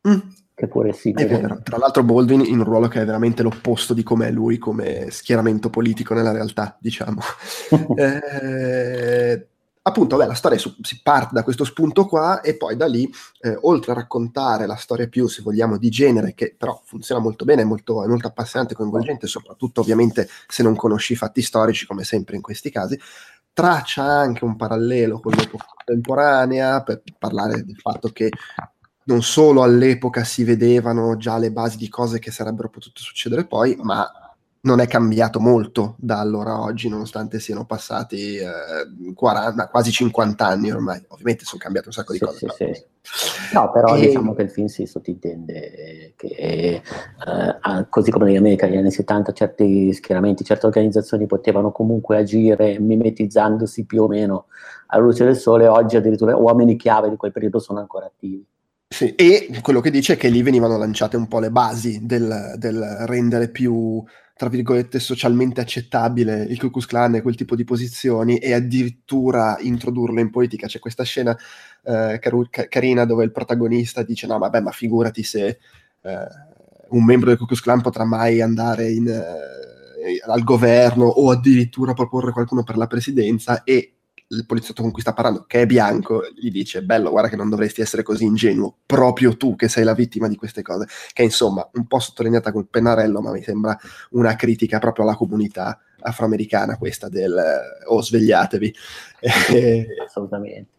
Mm. 0.08 0.19
Che 0.56 0.69
pure 0.69 0.92
sì. 0.92 1.12
Vero, 1.12 1.60
tra 1.62 1.78
l'altro 1.78 2.04
Baldwin 2.04 2.42
in 2.42 2.58
un 2.58 2.64
ruolo 2.64 2.86
che 2.86 3.00
è 3.00 3.04
veramente 3.04 3.42
l'opposto 3.42 3.92
di 3.92 4.04
com'è 4.04 4.31
lui 4.31 4.58
come 4.58 5.10
schieramento 5.10 5.69
politico 5.69 6.14
nella 6.14 6.31
realtà, 6.31 6.76
diciamo. 6.78 7.20
eh, 7.96 9.48
appunto, 9.86 10.16
beh, 10.16 10.26
la 10.26 10.34
storia 10.34 10.58
su, 10.58 10.75
si 10.81 11.00
parte 11.02 11.34
da 11.34 11.42
questo 11.42 11.64
spunto 11.64 12.06
qua 12.06 12.40
e 12.40 12.56
poi 12.56 12.76
da 12.76 12.86
lì, 12.86 13.10
eh, 13.40 13.56
oltre 13.62 13.92
a 13.92 13.94
raccontare 13.94 14.66
la 14.66 14.76
storia 14.76 15.08
più, 15.08 15.28
se 15.28 15.42
vogliamo, 15.42 15.76
di 15.76 15.90
genere, 15.90 16.34
che 16.34 16.54
però 16.56 16.81
funziona 16.84 17.20
molto 17.20 17.44
bene, 17.44 17.62
è 17.62 17.64
molto, 17.64 18.02
è 18.02 18.06
molto 18.06 18.26
appassionante, 18.28 18.75
coinvolgente, 18.75 19.26
soprattutto 19.26 19.82
ovviamente 19.82 20.28
se 20.46 20.62
non 20.62 20.75
conosci 20.75 21.12
i 21.12 21.16
fatti 21.16 21.42
storici, 21.42 21.86
come 21.86 22.04
sempre 22.04 22.36
in 22.36 22.42
questi 22.42 22.70
casi, 22.70 22.98
traccia 23.52 24.02
anche 24.02 24.44
un 24.44 24.56
parallelo 24.56 25.20
con 25.20 25.32
l'epoca 25.32 25.66
contemporanea 25.76 26.82
per 26.82 27.02
parlare 27.19 27.62
del 27.62 27.76
fatto 27.76 28.08
che 28.08 28.31
non 29.04 29.22
solo 29.22 29.62
all'epoca 29.62 30.25
si 30.25 30.44
vedevano 30.44 31.16
già 31.19 31.36
le 31.36 31.52
basi 31.52 31.76
di 31.76 31.88
cose 31.90 32.19
che 32.19 32.31
sarebbero 32.31 32.70
potute 32.70 33.00
succedere 33.00 33.46
poi, 33.46 33.76
ma 33.82 34.10
non 34.64 34.81
è 34.81 34.87
cambiato 34.87 35.40
molto 35.40 35.94
da 35.99 36.19
allora 36.19 36.52
a 36.52 36.61
oggi, 36.62 36.88
nonostante 36.88 37.38
siano 37.38 37.66
passati 37.66 38.37
eh, 38.37 39.12
40, 39.14 39.69
quasi 39.69 39.90
50 39.90 40.46
anni 40.46 40.70
ormai. 40.70 41.02
Ovviamente 41.08 41.44
sono 41.44 41.61
cambiate 41.62 41.88
un 41.88 41.93
sacco 41.93 42.12
di 42.12 42.19
sì, 42.19 42.25
cose. 42.25 42.38
Sì, 42.38 42.70
sì. 42.72 43.55
No, 43.55 43.70
però 43.70 43.94
e... 43.94 44.06
diciamo 44.06 44.34
che 44.34 44.43
il 44.43 44.50
film 44.50 44.66
si 44.66 44.87
sottintende 44.87 46.14
che, 46.16 46.26
eh, 46.26 46.82
così 47.90 48.11
come 48.11 48.25
negli 48.25 48.37
America 48.37 48.66
negli 48.66 48.78
anni 48.78 48.90
70 48.90 49.32
certi 49.32 49.93
schieramenti, 49.93 50.44
certe 50.44 50.67
organizzazioni 50.67 51.26
potevano 51.26 51.70
comunque 51.70 52.17
agire 52.17 52.79
mimetizzandosi 52.79 53.84
più 53.84 54.05
o 54.05 54.08
meno 54.08 54.46
alla 54.86 55.03
luce 55.03 55.24
del 55.24 55.36
sole, 55.36 55.67
oggi 55.67 55.96
addirittura 55.96 56.36
uomini 56.36 56.77
chiave 56.77 57.10
di 57.10 57.17
quel 57.17 57.32
periodo 57.32 57.58
sono 57.58 57.81
ancora 57.81 58.06
attivi. 58.06 58.44
Sì, 58.88 59.15
e 59.15 59.48
quello 59.60 59.81
che 59.81 59.91
dice 59.91 60.15
è 60.15 60.17
che 60.17 60.29
lì 60.29 60.41
venivano 60.43 60.79
lanciate 60.79 61.17
un 61.17 61.27
po' 61.27 61.41
le 61.41 61.50
basi 61.50 62.06
del, 62.06 62.55
del 62.56 62.81
rendere 63.06 63.48
più 63.48 64.03
tra 64.36 64.48
virgolette, 64.48 64.98
socialmente 64.98 65.60
accettabile 65.60 66.43
il 66.43 66.58
Ku 66.58 66.70
Klux 66.70 66.86
Klan 66.86 67.14
e 67.14 67.22
quel 67.22 67.36
tipo 67.36 67.55
di 67.55 67.64
posizioni 67.64 68.38
e 68.38 68.53
addirittura 68.53 69.56
introdurlo 69.60 70.19
in 70.20 70.31
politica. 70.31 70.67
C'è 70.67 70.81
questa 70.81 71.05
scena 71.05 71.36
eh, 71.84 72.19
caru- 72.20 72.48
carina 72.69 73.05
dove 73.05 73.24
il 73.24 73.31
protagonista 73.31 74.03
dice 74.03 74.26
no 74.26 74.38
vabbè 74.38 74.60
ma 74.60 74.72
figurati 74.72 75.22
se 75.22 75.58
eh, 76.03 76.26
un 76.88 77.05
membro 77.05 77.29
del 77.29 77.38
Ku 77.38 77.46
Klux 77.46 77.60
Klan 77.60 77.81
potrà 77.81 78.05
mai 78.05 78.41
andare 78.41 78.91
in, 78.91 79.06
eh, 79.06 80.20
al 80.26 80.43
governo 80.43 81.05
o 81.05 81.31
addirittura 81.31 81.94
proporre 81.94 82.32
qualcuno 82.32 82.64
per 82.64 82.76
la 82.76 82.88
presidenza 82.88 83.62
e 83.62 83.94
il 84.28 84.46
poliziotto 84.46 84.82
con 84.82 84.90
cui 84.90 85.02
sta 85.02 85.12
parlando, 85.12 85.44
che 85.46 85.62
è 85.62 85.66
bianco, 85.66 86.22
gli 86.34 86.50
dice: 86.50 86.82
Bello, 86.82 87.10
guarda 87.10 87.28
che 87.28 87.36
non 87.36 87.48
dovresti 87.48 87.81
essere 87.81 88.02
così 88.02 88.24
ingenuo, 88.24 88.76
proprio 88.86 89.36
tu 89.36 89.56
che 89.56 89.69
sei 89.69 89.84
la 89.84 89.94
vittima 89.94 90.28
di 90.28 90.36
queste 90.36 90.62
cose. 90.62 90.86
Che 91.12 91.22
insomma, 91.22 91.69
un 91.74 91.86
po' 91.86 91.98
sottolineata 91.98 92.52
col 92.52 92.69
pennarello, 92.69 93.20
ma 93.20 93.31
mi 93.31 93.43
sembra 93.43 93.78
una 94.10 94.34
critica 94.36 94.78
proprio 94.78 95.04
alla 95.04 95.16
comunità 95.16 95.81
afroamericana, 96.00 96.76
questa 96.76 97.08
del 97.08 97.34
oh, 97.86 98.02
svegliatevi. 98.02 98.74
Assolutamente. 100.04 100.72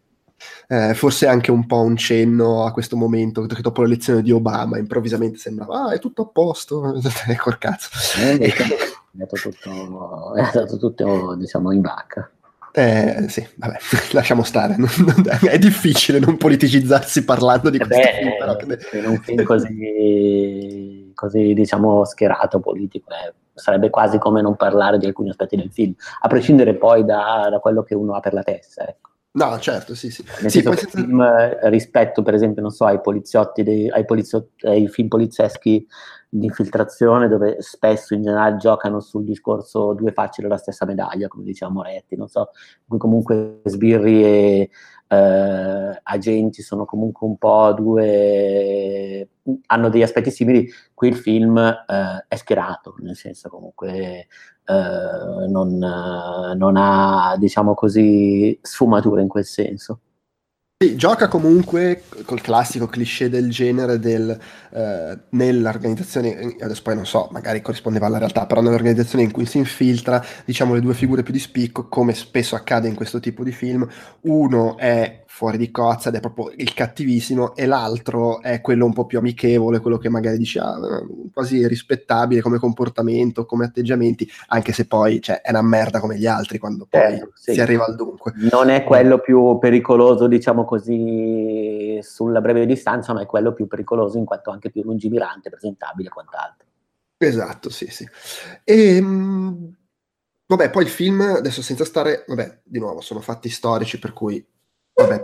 Eh, 0.68 0.94
forse 0.94 1.26
anche 1.26 1.50
un 1.50 1.66
po' 1.66 1.80
un 1.80 1.96
cenno 1.96 2.64
a 2.64 2.72
questo 2.72 2.96
momento, 2.96 3.46
che 3.46 3.62
dopo 3.62 3.82
l'elezione 3.82 4.22
di 4.22 4.32
Obama 4.32 4.78
improvvisamente 4.78 5.38
sembrava, 5.38 5.86
ah, 5.86 5.92
è 5.92 5.98
tutto 5.98 6.22
a 6.22 6.26
posto, 6.26 7.00
col 7.38 7.58
cazzo. 7.58 7.88
Eh, 8.20 8.38
è, 8.38 8.52
andato 9.12 9.36
tutto, 9.36 10.34
è 10.34 10.40
andato 10.42 10.76
tutto 10.78 11.34
diciamo, 11.36 11.72
in 11.72 11.80
vacca. 11.80 12.30
Eh, 12.78 13.24
sì, 13.28 13.46
vabbè, 13.54 13.78
lasciamo 14.12 14.42
stare. 14.42 14.76
Non, 14.76 14.90
non, 14.98 15.24
è 15.48 15.58
difficile 15.58 16.18
non 16.18 16.36
politicizzarsi 16.36 17.24
parlando 17.24 17.70
di 17.70 17.78
eh 17.78 17.86
questo 17.86 18.06
film. 18.18 18.36
Però. 18.36 18.56
In 19.00 19.06
un 19.08 19.18
film 19.22 19.42
così, 19.44 21.10
così 21.14 21.54
diciamo, 21.54 22.04
schierato, 22.04 22.60
politico, 22.60 23.08
eh, 23.12 23.32
sarebbe 23.54 23.88
quasi 23.88 24.18
come 24.18 24.42
non 24.42 24.56
parlare 24.56 24.98
di 24.98 25.06
alcuni 25.06 25.30
aspetti 25.30 25.56
del 25.56 25.70
film, 25.72 25.94
a 26.20 26.28
prescindere 26.28 26.74
poi 26.74 27.02
da, 27.06 27.48
da 27.50 27.60
quello 27.60 27.82
che 27.82 27.94
uno 27.94 28.14
ha 28.14 28.20
per 28.20 28.34
la 28.34 28.42
testa. 28.42 28.86
Ecco. 28.86 29.10
No, 29.36 29.58
certo, 29.58 29.94
sì, 29.94 30.10
sì. 30.10 30.24
Sì 30.46 30.62
senza... 30.62 30.74
film, 30.88 31.20
eh, 31.20 31.68
rispetto, 31.68 32.22
per 32.22 32.32
esempio, 32.32 32.62
non 32.62 32.70
so, 32.70 32.86
ai 32.86 33.02
poliziotti, 33.02 33.62
dei, 33.62 33.90
ai, 33.90 34.06
poliziotti 34.06 34.66
ai 34.66 34.88
film 34.88 35.08
polizieschi 35.08 35.86
di 36.26 36.46
infiltrazione, 36.46 37.28
dove 37.28 37.60
spesso 37.60 38.14
in 38.14 38.22
generale 38.22 38.56
giocano 38.56 38.98
sul 39.00 39.24
discorso 39.24 39.92
due 39.92 40.12
facce 40.12 40.40
della 40.40 40.56
stessa 40.56 40.86
medaglia, 40.86 41.28
come 41.28 41.44
diceva 41.44 41.70
Moretti, 41.70 42.16
non 42.16 42.28
so, 42.28 42.48
comunque 42.86 43.60
sbirri 43.64 44.24
e 44.24 44.70
eh, 45.08 46.00
agenti 46.02 46.62
sono 46.62 46.86
comunque 46.86 47.26
un 47.26 47.36
po' 47.36 47.74
due, 47.74 49.28
hanno 49.66 49.88
degli 49.90 50.02
aspetti 50.02 50.30
simili, 50.30 50.66
qui 50.94 51.08
il 51.08 51.16
film 51.16 51.58
eh, 51.58 52.24
è 52.26 52.36
schierato, 52.36 52.94
nel 53.00 53.16
senso 53.16 53.50
comunque 53.50 54.28
eh, 54.66 55.46
non, 55.48 55.78
non, 55.78 56.76
ha, 56.76 57.36
diciamo 57.38 57.74
così, 57.74 58.58
sfumature 58.60 59.22
in 59.22 59.28
quel 59.28 59.44
senso. 59.44 60.00
Sì, 60.78 60.94
gioca 60.94 61.26
comunque 61.26 62.02
col 62.26 62.42
classico 62.42 62.86
cliché 62.86 63.30
del 63.30 63.48
genere 63.48 63.98
del, 63.98 64.38
eh, 64.72 65.18
nell'organizzazione, 65.30 66.56
adesso 66.60 66.82
poi 66.82 66.96
non 66.96 67.06
so, 67.06 67.30
magari 67.32 67.62
corrispondeva 67.62 68.04
alla 68.04 68.18
realtà, 68.18 68.44
però 68.44 68.60
nell'organizzazione 68.60 69.24
in 69.24 69.30
cui 69.30 69.46
si 69.46 69.56
infiltra, 69.56 70.22
diciamo 70.44 70.74
le 70.74 70.82
due 70.82 70.92
figure 70.92 71.22
più 71.22 71.32
di 71.32 71.38
spicco, 71.38 71.88
come 71.88 72.12
spesso 72.12 72.56
accade 72.56 72.88
in 72.88 72.94
questo 72.94 73.20
tipo 73.20 73.42
di 73.42 73.52
film, 73.52 73.88
uno 74.22 74.76
è 74.76 75.24
fuori 75.36 75.58
di 75.58 75.70
cozza 75.70 76.08
ed 76.08 76.14
è 76.14 76.20
proprio 76.20 76.50
il 76.56 76.72
cattivissimo 76.72 77.54
e 77.54 77.66
l'altro 77.66 78.40
è 78.40 78.62
quello 78.62 78.86
un 78.86 78.94
po' 78.94 79.04
più 79.04 79.18
amichevole, 79.18 79.80
quello 79.80 79.98
che 79.98 80.08
magari 80.08 80.38
dice 80.38 80.60
ah, 80.60 80.78
quasi 81.30 81.68
rispettabile 81.68 82.40
come 82.40 82.56
comportamento, 82.56 83.44
come 83.44 83.66
atteggiamenti, 83.66 84.26
anche 84.46 84.72
se 84.72 84.86
poi 84.86 85.20
cioè, 85.20 85.42
è 85.42 85.50
una 85.50 85.60
merda 85.60 86.00
come 86.00 86.16
gli 86.16 86.24
altri 86.26 86.56
quando 86.56 86.86
poi 86.88 87.16
eh, 87.16 87.28
sì. 87.34 87.52
si 87.52 87.60
arriva 87.60 87.84
al 87.84 87.96
dunque. 87.96 88.32
Non 88.50 88.70
è 88.70 88.82
quello 88.82 89.18
più 89.18 89.58
pericoloso, 89.58 90.26
diciamo 90.26 90.64
così, 90.64 91.98
sulla 92.00 92.40
breve 92.40 92.64
distanza, 92.64 93.12
ma 93.12 93.20
è 93.20 93.26
quello 93.26 93.52
più 93.52 93.66
pericoloso 93.66 94.16
in 94.16 94.24
quanto 94.24 94.50
anche 94.50 94.70
più 94.70 94.84
lungimirante, 94.84 95.50
presentabile 95.50 96.08
e 96.08 96.12
quant'altro. 96.12 96.66
Esatto, 97.18 97.68
sì, 97.68 97.88
sì. 97.88 98.08
E, 98.64 98.96
ehm, 98.96 99.76
vabbè, 100.46 100.70
poi 100.70 100.84
il 100.84 100.88
film, 100.88 101.20
adesso 101.20 101.60
senza 101.60 101.84
stare, 101.84 102.24
vabbè, 102.26 102.60
di 102.64 102.78
nuovo, 102.78 103.02
sono 103.02 103.20
fatti 103.20 103.50
storici 103.50 103.98
per 103.98 104.14
cui 104.14 104.42
Vabbè, 104.98 105.20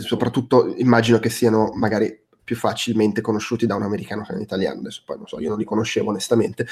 soprattutto 0.00 0.74
immagino 0.76 1.20
che 1.20 1.30
siano 1.30 1.70
magari 1.74 2.20
più 2.42 2.56
facilmente 2.56 3.20
conosciuti 3.20 3.66
da 3.66 3.76
un 3.76 3.82
americano 3.82 4.22
che 4.22 4.32
da 4.32 4.36
un 4.36 4.42
italiano, 4.42 4.80
adesso 4.80 5.02
poi 5.06 5.16
non 5.16 5.28
so, 5.28 5.38
io 5.38 5.48
non 5.48 5.58
li 5.58 5.64
conoscevo 5.64 6.10
onestamente, 6.10 6.66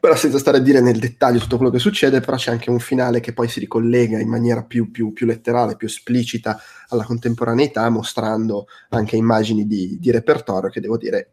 però 0.00 0.16
senza 0.16 0.38
stare 0.38 0.56
a 0.56 0.60
dire 0.60 0.80
nel 0.80 0.98
dettaglio 0.98 1.38
tutto 1.38 1.56
quello 1.56 1.70
che 1.70 1.78
succede, 1.78 2.18
però 2.18 2.36
c'è 2.36 2.50
anche 2.50 2.70
un 2.70 2.80
finale 2.80 3.20
che 3.20 3.32
poi 3.32 3.48
si 3.48 3.60
ricollega 3.60 4.18
in 4.18 4.28
maniera 4.28 4.64
più, 4.64 4.90
più, 4.90 5.12
più 5.12 5.24
letterale, 5.24 5.76
più 5.76 5.86
esplicita 5.86 6.60
alla 6.88 7.04
contemporaneità, 7.04 7.88
mostrando 7.90 8.66
anche 8.88 9.14
immagini 9.14 9.64
di, 9.64 9.98
di 10.00 10.10
repertorio 10.10 10.70
che 10.70 10.80
devo 10.80 10.96
dire 10.96 11.30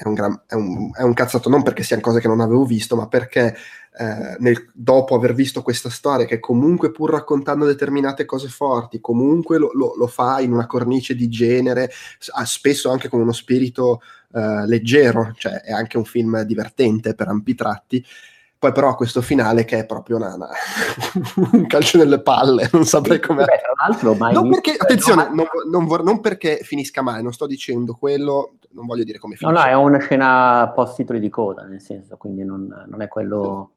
è 0.00 0.06
un, 0.06 0.14
gran, 0.14 0.40
è, 0.46 0.54
un, 0.54 0.92
è 0.94 1.02
un, 1.02 1.12
cazzato 1.12 1.48
non 1.48 1.64
perché 1.64 1.82
siano 1.82 2.02
cose 2.02 2.20
che 2.20 2.28
non 2.28 2.38
avevo 2.38 2.64
visto, 2.64 2.94
ma 2.94 3.08
perché 3.08 3.56
eh, 3.98 4.36
nel, 4.38 4.70
dopo 4.72 5.16
aver 5.16 5.34
visto 5.34 5.60
questa 5.60 5.90
storia, 5.90 6.24
che 6.24 6.38
comunque 6.38 6.92
pur 6.92 7.10
raccontando 7.10 7.66
determinate 7.66 8.24
cose 8.24 8.46
forti, 8.46 9.00
comunque 9.00 9.58
lo, 9.58 9.72
lo, 9.74 9.96
lo 9.96 10.06
fa 10.06 10.38
in 10.38 10.52
una 10.52 10.68
cornice 10.68 11.16
di 11.16 11.28
genere, 11.28 11.90
spesso 12.44 12.92
anche 12.92 13.08
con 13.08 13.20
uno 13.20 13.32
spirito 13.32 14.00
eh, 14.32 14.66
leggero, 14.66 15.32
cioè 15.36 15.62
è 15.62 15.72
anche 15.72 15.96
un 15.96 16.04
film 16.04 16.42
divertente 16.42 17.16
per 17.16 17.26
ampi 17.26 17.56
tratti. 17.56 18.04
Poi 18.58 18.72
però 18.72 18.96
questo 18.96 19.22
finale 19.22 19.64
che 19.64 19.78
è 19.78 19.86
proprio 19.86 20.16
una, 20.16 20.34
una 20.34 20.48
un 21.52 21.66
calcio 21.68 21.96
nelle 21.96 22.20
palle, 22.20 22.68
non 22.72 22.84
saprei 22.84 23.20
come... 23.20 23.44
Beh, 23.44 23.60
tra 23.60 23.86
l'altro, 23.86 24.14
mai 24.14 24.34
non 24.34 24.50
perché, 24.50 24.74
attenzione, 24.76 25.28
non, 25.32 25.46
non, 25.70 25.86
vor- 25.86 26.02
non, 26.02 26.20
perché 26.20 26.58
finisca 26.64 27.00
male, 27.00 27.22
non 27.22 27.32
sto 27.32 27.46
dicendo 27.46 27.94
quello, 27.94 28.56
non 28.70 28.86
voglio 28.86 29.04
dire 29.04 29.18
come 29.18 29.36
finisce. 29.36 29.56
No, 29.56 29.64
no, 29.64 29.70
è 29.70 29.74
una 29.76 30.00
scena 30.00 30.72
post 30.74 30.96
titoli 30.96 31.20
di 31.20 31.28
coda, 31.28 31.62
nel 31.62 31.80
senso, 31.80 32.16
quindi 32.16 32.44
non, 32.44 32.66
non 32.88 33.00
è 33.00 33.06
quello... 33.06 33.74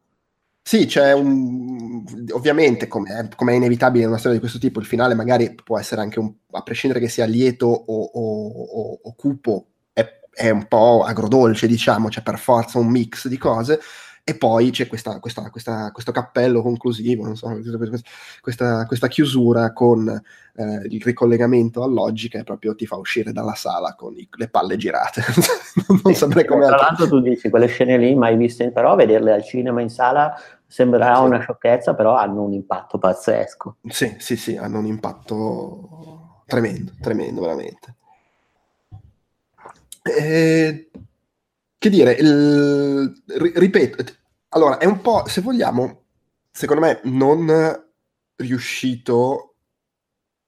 Sì, 0.64 0.88
c'è 0.88 1.14
un... 1.14 2.04
ovviamente, 2.32 2.88
come 2.88 3.30
è 3.30 3.52
inevitabile 3.52 4.04
in 4.04 4.10
una 4.10 4.18
storia 4.18 4.38
di 4.38 4.44
questo 4.44 4.60
tipo, 4.60 4.80
il 4.80 4.88
finale 4.88 5.14
magari 5.14 5.54
può 5.64 5.78
essere 5.78 6.02
anche 6.02 6.18
un... 6.18 6.34
a 6.52 6.64
prescindere 6.64 7.00
che 7.00 7.10
sia 7.10 7.26
lieto 7.26 7.68
o, 7.68 8.02
o, 8.02 8.48
o, 8.50 9.00
o 9.04 9.16
cupo, 9.16 9.68
è, 9.94 10.08
è 10.32 10.50
un 10.50 10.68
po' 10.68 11.04
agrodolce, 11.04 11.68
diciamo, 11.68 12.08
c'è 12.08 12.24
per 12.24 12.40
forza 12.40 12.80
un 12.80 12.88
mix 12.88 13.28
di 13.28 13.38
cose, 13.38 13.80
e 14.24 14.36
poi 14.36 14.70
c'è 14.70 14.88
questa, 14.88 15.20
questa, 15.20 15.50
questa, 15.50 15.92
questo 15.92 16.12
cappello 16.12 16.62
conclusivo, 16.62 17.24
non 17.24 17.36
so, 17.36 17.60
questa, 18.42 18.86
questa 18.86 19.08
chiusura 19.08 19.74
con 19.74 20.08
eh, 20.08 20.88
il 20.90 21.02
ricollegamento 21.02 21.84
all'oggi 21.84 22.30
che 22.30 22.44
proprio 22.44 22.76
ti 22.76 22.86
fa 22.86 22.98
uscire 22.98 23.32
dalla 23.32 23.56
sala 23.56 23.96
con 23.96 24.16
i, 24.18 24.28
le 24.38 24.48
palle 24.48 24.78
girate. 24.78 25.24
non 26.04 26.14
saprei 26.14 26.46
come... 26.46 26.68
Tra 26.68 26.76
l'altro 26.76 27.08
tu 27.08 27.20
dici, 27.20 27.50
quelle 27.50 27.68
scene 27.68 27.98
lì 27.98 28.14
mai 28.16 28.38
viste, 28.38 28.72
però 28.72 28.96
vederle 28.96 29.34
al 29.34 29.44
cinema 29.44 29.82
in 29.82 29.90
sala 29.90 30.34
sembrerà 30.68 31.16
sì. 31.16 31.24
una 31.24 31.40
sciocchezza, 31.40 31.96
però 31.96 32.16
hanno 32.16 32.44
un 32.44 32.54
impatto 32.54 32.98
pazzesco. 32.98 33.78
Sì, 33.88 34.16
sì, 34.20 34.38
sì, 34.38 34.56
hanno 34.56 34.80
un 34.80 34.86
impatto 34.86 36.44
tremendo, 36.46 36.94
tremendo 37.02 37.42
veramente. 37.42 37.96
E 40.04 40.90
che 41.82 41.90
dire, 41.90 42.12
il, 42.12 43.24
ripeto, 43.26 44.04
allora 44.50 44.78
è 44.78 44.86
un 44.86 45.02
po', 45.02 45.24
se 45.26 45.42
vogliamo, 45.42 46.04
secondo 46.52 46.86
me 46.86 47.00
non 47.06 47.52
riuscito 48.36 49.56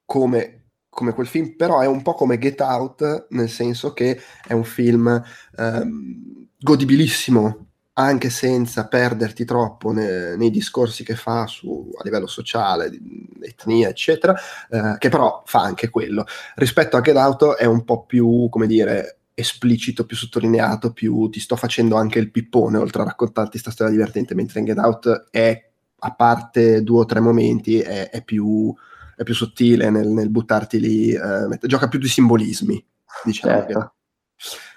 come, 0.04 0.66
come 0.88 1.12
quel 1.12 1.26
film, 1.26 1.56
però 1.56 1.80
è 1.80 1.88
un 1.88 2.02
po' 2.02 2.14
come 2.14 2.38
Get 2.38 2.60
Out, 2.60 3.26
nel 3.30 3.50
senso 3.50 3.92
che 3.94 4.20
è 4.46 4.52
un 4.52 4.62
film 4.62 5.20
ehm, 5.58 6.50
godibilissimo, 6.56 7.66
anche 7.94 8.30
senza 8.30 8.86
perderti 8.86 9.44
troppo 9.44 9.90
ne, 9.90 10.36
nei 10.36 10.50
discorsi 10.50 11.02
che 11.02 11.16
fa 11.16 11.48
su, 11.48 11.90
a 11.98 12.02
livello 12.04 12.28
sociale, 12.28 12.92
etnia, 13.40 13.88
eccetera, 13.88 14.36
eh, 14.70 14.98
che 14.98 15.08
però 15.08 15.42
fa 15.44 15.62
anche 15.62 15.88
quello. 15.88 16.26
Rispetto 16.54 16.96
a 16.96 17.00
Get 17.00 17.16
Out 17.16 17.54
è 17.54 17.64
un 17.64 17.82
po' 17.82 18.04
più, 18.04 18.46
come 18.50 18.68
dire, 18.68 19.18
esplicito, 19.34 20.06
più 20.06 20.16
sottolineato, 20.16 20.92
più 20.92 21.28
ti 21.28 21.40
sto 21.40 21.56
facendo 21.56 21.96
anche 21.96 22.18
il 22.18 22.30
pippone 22.30 22.78
oltre 22.78 23.02
a 23.02 23.06
raccontarti 23.06 23.50
questa 23.50 23.70
storia 23.72 23.92
divertente, 23.92 24.34
mentre 24.34 24.60
in 24.60 24.66
Get 24.66 24.78
Out 24.78 25.26
è, 25.30 25.70
a 25.98 26.14
parte 26.14 26.82
due 26.82 27.00
o 27.00 27.04
tre 27.04 27.20
momenti, 27.20 27.80
è, 27.80 28.10
è, 28.10 28.22
più, 28.22 28.72
è 29.16 29.22
più, 29.24 29.34
sottile 29.34 29.90
nel, 29.90 30.08
nel 30.08 30.30
buttarti 30.30 30.78
lì, 30.78 31.10
eh, 31.10 31.58
gioca 31.62 31.88
più 31.88 31.98
di 31.98 32.08
simbolismi, 32.08 32.84
diciamo. 33.24 33.54
Certo. 33.54 33.94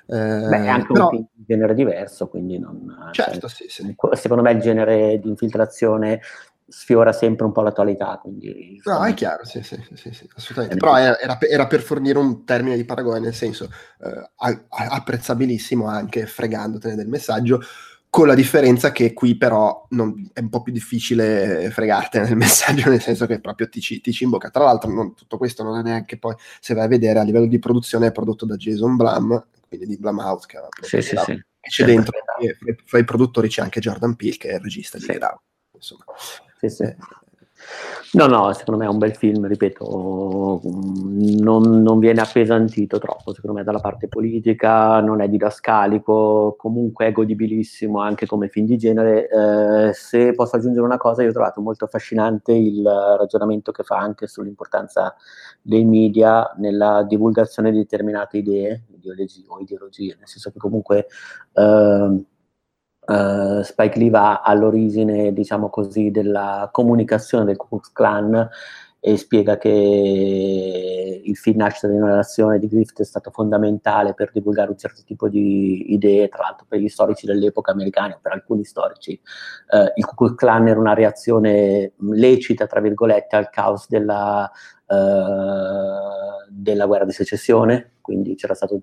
Eh, 0.09 0.47
Beh, 0.47 0.63
è 0.63 0.67
anche 0.67 0.93
però, 0.93 1.09
un 1.09 1.25
genere 1.33 1.73
diverso, 1.73 2.27
quindi 2.27 2.57
non... 2.57 3.09
Certo, 3.11 3.47
cioè, 3.47 3.49
sì, 3.49 3.83
sì. 3.83 3.95
Secondo 4.13 4.41
me 4.41 4.51
il 4.51 4.61
genere 4.61 5.19
di 5.19 5.27
infiltrazione 5.27 6.21
sfiora 6.67 7.13
sempre 7.13 7.45
un 7.45 7.51
po' 7.51 7.61
l'attualità. 7.61 8.19
Quindi, 8.21 8.79
no, 8.83 9.05
è 9.05 9.13
chiaro, 9.13 9.45
sì, 9.45 9.63
sì, 9.63 9.81
sì, 9.93 10.11
sì 10.11 10.29
assolutamente. 10.35 10.77
Però 10.77 10.97
era, 10.97 11.39
era, 11.39 11.67
per 11.67 11.81
fornire 11.81 12.17
un 12.19 12.45
termine 12.45 12.75
di 12.75 12.85
paragone, 12.85 13.19
nel 13.19 13.33
senso 13.33 13.69
eh, 14.01 14.61
apprezzabilissimo 14.69 15.87
anche 15.87 16.25
fregandotene 16.25 16.95
del 16.95 17.07
messaggio, 17.07 17.61
con 18.09 18.27
la 18.27 18.35
differenza 18.35 18.91
che 18.91 19.13
qui 19.13 19.37
però 19.37 19.85
non, 19.91 20.29
è 20.33 20.39
un 20.39 20.49
po' 20.49 20.61
più 20.61 20.73
difficile 20.73 21.69
fregartene 21.71 22.27
del 22.27 22.35
messaggio, 22.37 22.89
nel 22.89 23.01
senso 23.01 23.25
che 23.25 23.39
proprio 23.39 23.69
ti, 23.69 23.79
ti 23.79 24.11
ci 24.11 24.23
imbocca. 24.23 24.49
Tra 24.49 24.63
l'altro 24.63 24.91
non, 24.91 25.13
tutto 25.13 25.37
questo 25.37 25.63
non 25.63 25.77
è 25.77 25.81
neanche 25.81 26.17
poi, 26.17 26.35
se 26.59 26.73
vai 26.73 26.85
a 26.85 26.89
vedere, 26.89 27.19
a 27.19 27.23
livello 27.23 27.47
di 27.47 27.59
produzione 27.59 28.07
è 28.07 28.11
prodotto 28.11 28.45
da 28.45 28.55
Jason 28.55 28.95
Blum, 28.95 29.45
quindi 29.67 29.85
di 29.85 29.97
Blumhouse, 29.97 30.47
che, 30.47 30.59
sì, 30.81 31.01
sì, 31.01 31.17
sì. 31.17 31.45
c'è 31.59 31.85
dentro, 31.85 32.17
fra 32.85 32.97
i 32.97 33.03
produttori 33.03 33.49
c'è 33.49 33.61
anche 33.61 33.79
Jordan 33.79 34.15
Peele, 34.15 34.37
che 34.37 34.49
è 34.49 34.55
il 34.55 34.61
regista 34.61 34.97
di 34.97 35.03
sì. 35.03 35.11
Get. 35.11 35.35
Insomma 35.77 36.03
sì, 36.59 36.69
sì. 36.69 36.95
No, 38.13 38.27
no, 38.27 38.53
secondo 38.53 38.79
me 38.79 38.87
è 38.87 38.89
un 38.89 38.99
bel 38.99 39.15
film, 39.15 39.45
ripeto, 39.47 40.61
non, 40.63 41.81
non, 41.81 41.99
viene 41.99 42.21
appesantito 42.21 42.99
troppo, 42.99 43.33
secondo 43.33 43.57
me, 43.57 43.63
dalla 43.63 43.79
parte 43.79 44.07
politica, 44.07 45.01
non 45.01 45.21
è 45.21 45.27
didascalico, 45.27 46.55
comunque 46.57 47.07
è 47.07 47.11
godibilissimo 47.11 47.99
anche 47.99 48.25
come 48.25 48.47
film 48.47 48.65
di 48.67 48.77
genere. 48.77 49.27
Eh, 49.27 49.93
se 49.93 50.33
posso 50.33 50.55
aggiungere 50.55 50.85
una 50.85 50.97
cosa, 50.97 51.23
io 51.23 51.29
ho 51.29 51.33
trovato 51.33 51.59
molto 51.59 51.85
affascinante 51.85 52.53
il 52.53 52.83
ragionamento 53.17 53.71
che 53.71 53.83
fa 53.83 53.97
anche 53.97 54.27
sull'importanza 54.27 55.15
dei 55.61 55.83
media 55.83 56.53
nella 56.57 57.03
divulgazione 57.03 57.71
di 57.71 57.77
determinate 57.77 58.37
idee, 58.37 58.83
ideologie 58.95 59.45
o 59.47 59.59
ideologie, 59.59 60.15
nel 60.17 60.27
senso 60.27 60.51
che 60.51 60.59
comunque... 60.59 61.07
Eh, 61.53 62.25
Uh, 63.07 63.61
Spike 63.61 63.97
Lee 63.97 64.09
va 64.09 64.41
all'origine, 64.41 65.31
diciamo 65.31 65.69
così, 65.69 66.11
della 66.11 66.67
comunicazione 66.73 67.45
del 67.45 67.55
Ku 67.55 67.67
Klux 67.69 67.91
Klan 67.93 68.49
e 68.99 69.15
spiega 69.15 69.57
che 69.57 70.96
il 71.29 71.37
film 71.37 71.57
nasce 71.57 71.87
da 71.87 71.93
una 71.93 72.07
relazione 72.07 72.59
di 72.59 72.67
Griffith 72.67 73.01
è 73.01 73.05
stato 73.05 73.31
fondamentale 73.31 74.13
per 74.13 74.31
divulgare 74.31 74.69
un 74.69 74.77
certo 74.77 75.01
tipo 75.05 75.27
di 75.29 75.93
idee, 75.93 76.29
tra 76.29 76.43
l'altro 76.43 76.65
per 76.67 76.79
gli 76.79 76.89
storici 76.89 77.25
dell'epoca 77.25 77.71
americana, 77.71 78.17
per 78.21 78.31
alcuni 78.31 78.63
storici, 78.63 79.13
eh, 79.13 79.93
il 79.95 80.05
Ku 80.05 80.15
Klux 80.15 80.35
Klan 80.35 80.67
era 80.67 80.79
una 80.79 80.93
reazione 80.93 81.93
lecita, 81.97 82.67
tra 82.67 82.79
virgolette, 82.79 83.35
al 83.35 83.49
caos 83.49 83.87
della, 83.87 84.49
eh, 84.87 84.95
della 86.49 86.85
guerra 86.85 87.05
di 87.05 87.11
secessione, 87.11 87.91
quindi 88.01 88.35
c'era 88.35 88.53
stato 88.53 88.81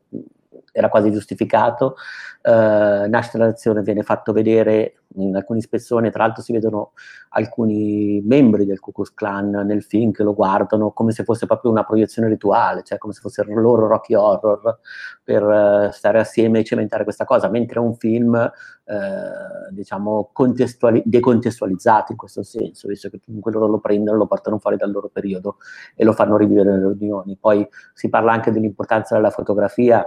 era 0.74 0.88
quasi 0.88 1.10
giustificato. 1.12 1.94
Uh, 2.42 3.08
nasce 3.08 3.38
la 3.38 3.46
nazione, 3.46 3.80
viene 3.80 4.02
fatto 4.02 4.32
vedere 4.32 5.04
in 5.16 5.34
alcune 5.34 5.60
ispezioni, 5.60 6.10
tra 6.10 6.24
l'altro 6.24 6.42
si 6.42 6.52
vedono 6.52 6.92
alcuni 7.30 8.20
membri 8.22 8.66
del 8.66 8.80
Ku 8.80 8.92
Klux 8.92 9.14
Klan 9.14 9.50
nel 9.50 9.82
film 9.82 10.10
che 10.10 10.22
lo 10.22 10.34
guardano 10.34 10.90
come 10.90 11.12
se 11.12 11.24
fosse 11.24 11.46
proprio 11.46 11.70
una 11.70 11.84
proiezione 11.84 12.28
rituale, 12.34 12.82
cioè 12.82 12.98
come 12.98 13.12
se 13.12 13.20
fossero 13.20 13.58
loro 13.58 13.86
Rocky 13.86 14.14
Horror 14.14 14.78
per 15.22 15.42
uh, 15.42 15.90
stare 15.90 16.18
assieme 16.18 16.60
e 16.60 16.64
cementare 16.64 17.04
questa 17.04 17.24
cosa, 17.24 17.48
mentre 17.48 17.80
è 17.80 17.82
un 17.82 17.94
film 17.94 18.34
uh, 18.34 19.72
diciamo 19.72 20.30
contestuali- 20.32 21.02
decontestualizzato 21.04 22.12
in 22.12 22.18
questo 22.18 22.42
senso, 22.42 22.88
visto 22.88 23.08
che 23.08 23.20
comunque 23.24 23.52
loro 23.52 23.66
lo 23.66 23.80
prendono, 23.80 24.18
lo 24.18 24.26
portano 24.26 24.58
fuori 24.58 24.76
dal 24.76 24.90
loro 24.90 25.08
periodo 25.08 25.56
e 25.96 26.04
lo 26.04 26.12
fanno 26.12 26.36
rivivere 26.36 26.70
nelle 26.70 26.94
riunioni. 26.98 27.36
Poi 27.40 27.66
si 27.92 28.08
parla 28.08 28.32
anche 28.32 28.50
dell'importanza 28.52 29.14
della 29.14 29.30
fotografia 29.30 30.06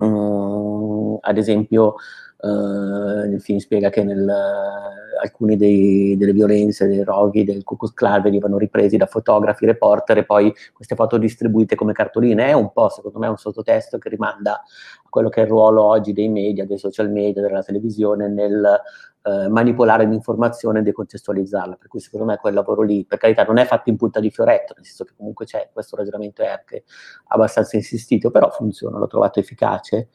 Uh, 0.00 1.18
ad 1.20 1.38
esempio, 1.38 1.96
uh, 2.40 3.24
il 3.24 3.40
film 3.40 3.58
spiega 3.58 3.90
che 3.90 4.04
nel, 4.04 4.26
uh, 4.26 5.22
alcune 5.22 5.56
dei, 5.56 6.16
delle 6.16 6.32
violenze, 6.32 6.86
dei 6.86 7.02
roghi 7.04 7.44
del 7.44 7.64
Ku 7.64 7.76
Klux 7.76 7.92
Klan 7.92 8.22
venivano 8.22 8.58
ripresi 8.58 8.96
da 8.96 9.06
fotografi, 9.06 9.66
reporter 9.66 10.18
e 10.18 10.24
poi 10.24 10.52
queste 10.72 10.94
foto 10.94 11.18
distribuite 11.18 11.74
come 11.74 11.92
cartoline. 11.92 12.46
È 12.46 12.52
un 12.52 12.72
po', 12.72 12.88
secondo 12.88 13.18
me, 13.18 13.26
un 13.28 13.36
sottotesto 13.36 13.98
che 13.98 14.08
rimanda 14.08 14.54
a 14.54 15.08
quello 15.08 15.28
che 15.28 15.40
è 15.40 15.44
il 15.44 15.50
ruolo 15.50 15.84
oggi 15.84 16.12
dei 16.12 16.28
media, 16.28 16.66
dei 16.66 16.78
social 16.78 17.10
media, 17.10 17.42
della 17.42 17.62
televisione 17.62 18.28
nel 18.28 18.80
eh, 19.28 19.48
manipolare 19.48 20.06
l'informazione 20.06 20.78
e 20.78 20.82
decontestualizzarla. 20.82 21.76
Per 21.76 21.88
cui 21.88 22.00
secondo 22.00 22.26
me 22.26 22.38
quel 22.38 22.54
lavoro 22.54 22.82
lì, 22.82 23.04
per 23.04 23.18
carità, 23.18 23.44
non 23.44 23.58
è 23.58 23.64
fatto 23.66 23.90
in 23.90 23.96
punta 23.96 24.20
di 24.20 24.30
fioretto, 24.30 24.72
nel 24.76 24.86
senso 24.86 25.04
che 25.04 25.12
comunque 25.16 25.44
c'è, 25.44 25.68
questo 25.72 25.96
ragionamento 25.96 26.42
è 26.42 26.46
anche 26.46 26.84
abbastanza 27.28 27.76
insistito, 27.76 28.30
però 28.30 28.50
funziona, 28.50 28.98
l'ho 28.98 29.06
trovato 29.06 29.38
efficace. 29.38 30.08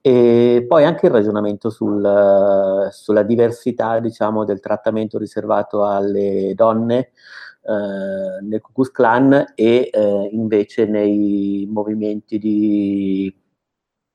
E 0.00 0.64
poi 0.68 0.84
anche 0.84 1.06
il 1.06 1.12
ragionamento 1.12 1.68
sul, 1.70 2.88
sulla 2.90 3.22
diversità, 3.22 3.98
diciamo, 3.98 4.44
del 4.44 4.60
trattamento 4.60 5.18
riservato 5.18 5.84
alle 5.84 6.54
donne 6.54 7.10
eh, 7.62 8.40
nel 8.42 8.60
Ku 8.60 8.72
Klux 8.72 8.90
Klan 8.90 9.52
e 9.54 9.90
eh, 9.92 10.28
invece 10.32 10.86
nei 10.86 11.68
movimenti 11.70 12.38
di 12.38 13.34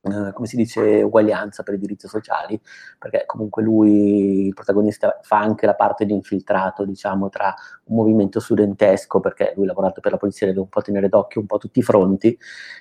eh, 0.05 0.33
come 0.33 0.47
si 0.47 0.55
dice, 0.55 1.01
uguaglianza 1.01 1.63
per 1.63 1.73
i 1.73 1.79
diritti 1.79 2.07
sociali, 2.07 2.59
perché 2.99 3.23
comunque 3.25 3.63
lui, 3.63 4.47
il 4.47 4.53
protagonista, 4.53 5.19
fa 5.23 5.39
anche 5.39 5.65
la 5.65 5.73
parte 5.73 6.05
di 6.05 6.13
infiltrato, 6.13 6.85
diciamo, 6.85 7.29
tra 7.29 7.53
un 7.85 7.95
movimento 7.95 8.39
studentesco, 8.39 9.19
perché 9.19 9.53
lui 9.55 9.65
ha 9.65 9.69
lavorato 9.69 10.01
per 10.01 10.11
la 10.11 10.17
polizia, 10.17 10.45
deve 10.45 10.59
un 10.59 10.69
po' 10.69 10.81
tenere 10.81 11.09
d'occhio 11.09 11.41
un 11.41 11.47
po' 11.47 11.57
tutti 11.57 11.79
i 11.79 11.81
fronti, 11.83 12.37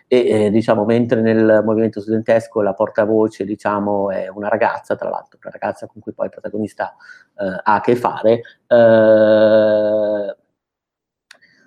e 0.07 0.45
eh, 0.47 0.51
diciamo, 0.51 0.85
mentre 0.85 1.23
nel 1.23 1.63
movimento 1.65 2.01
studentesco 2.01 2.61
la 2.61 2.75
portavoce, 2.75 3.45
diciamo, 3.45 4.11
è 4.11 4.29
una 4.29 4.49
ragazza, 4.49 4.95
tra 4.97 5.09
l'altro, 5.09 5.39
una 5.43 5.53
ragazza 5.53 5.87
con 5.87 6.03
cui 6.03 6.13
poi 6.13 6.27
il 6.27 6.33
protagonista 6.33 6.95
eh, 7.39 7.45
ha 7.47 7.75
a 7.75 7.81
che 7.81 7.97
fare, 7.97 8.43
eh, 8.67 10.37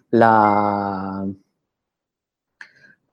la 0.10 1.28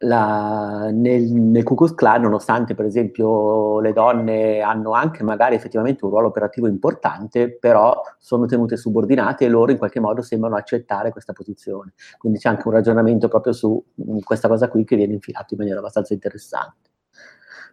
la, 0.05 0.91
nel, 0.93 1.23
nel 1.33 1.63
Ku 1.63 1.75
Klux 1.75 1.95
Klan, 1.95 2.23
nonostante 2.23 2.75
per 2.75 2.85
esempio 2.85 3.81
le 3.81 3.93
donne 3.93 4.61
hanno 4.61 4.93
anche 4.93 5.23
magari 5.23 5.55
effettivamente 5.55 6.05
un 6.05 6.11
ruolo 6.11 6.29
operativo 6.29 6.67
importante, 6.67 7.57
però 7.57 8.01
sono 8.19 8.47
tenute 8.47 8.77
subordinate 8.77 9.45
e 9.45 9.49
loro 9.49 9.73
in 9.73 9.79
qualche 9.79 10.01
modo 10.01 10.23
sembrano 10.23 10.57
accettare 10.57 11.11
questa 11.11 11.33
posizione. 11.33 11.95
Quindi 12.19 12.39
c'è 12.39 12.49
anche 12.49 12.69
un 12.69 12.75
ragionamento 12.75 13.29
proprio 13.29 13.53
su 13.53 13.83
mm, 14.03 14.19
questa 14.25 14.49
cosa 14.49 14.69
qui 14.69 14.85
che 14.85 14.97
viene 14.97 15.15
infilato 15.15 15.55
in 15.55 15.59
maniera 15.59 15.81
abbastanza 15.81 16.13
interessante. 16.13 16.91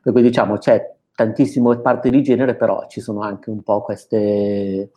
Per 0.02 0.14
cui 0.14 0.22
diciamo 0.22 0.58
c'è 0.58 0.96
tantissime 1.14 1.80
parti 1.80 2.10
di 2.10 2.24
genere, 2.24 2.56
però 2.56 2.88
ci 2.88 3.02
sono 3.02 3.22
anche 3.22 3.50
un 3.50 3.62
po' 3.62 3.82
queste 3.82 4.92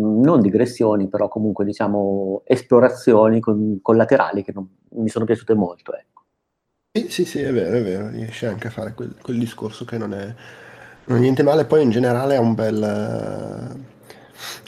mm, 0.00 0.20
non 0.22 0.40
digressioni, 0.40 1.08
però 1.08 1.28
comunque 1.28 1.64
diciamo 1.64 2.42
esplorazioni 2.44 3.40
con, 3.40 3.78
collaterali 3.80 4.42
che 4.42 4.52
non, 4.52 4.68
mi 4.96 5.08
sono 5.08 5.24
piaciute 5.24 5.54
molto. 5.54 5.94
Ecco. 5.94 6.23
Sì, 6.96 7.08
sì, 7.10 7.24
sì, 7.24 7.40
è 7.40 7.52
vero, 7.52 7.76
è 7.76 7.82
vero, 7.82 8.08
riesce 8.08 8.46
anche 8.46 8.68
a 8.68 8.70
fare 8.70 8.94
quel, 8.94 9.16
quel 9.20 9.36
discorso 9.38 9.84
che 9.84 9.98
non 9.98 10.14
è, 10.14 10.32
non 11.06 11.18
è 11.18 11.20
niente 11.20 11.42
male, 11.42 11.64
poi 11.66 11.82
in 11.82 11.90
generale 11.90 12.36
ha 12.36 12.40
un 12.40 12.54
bel... 12.54 12.82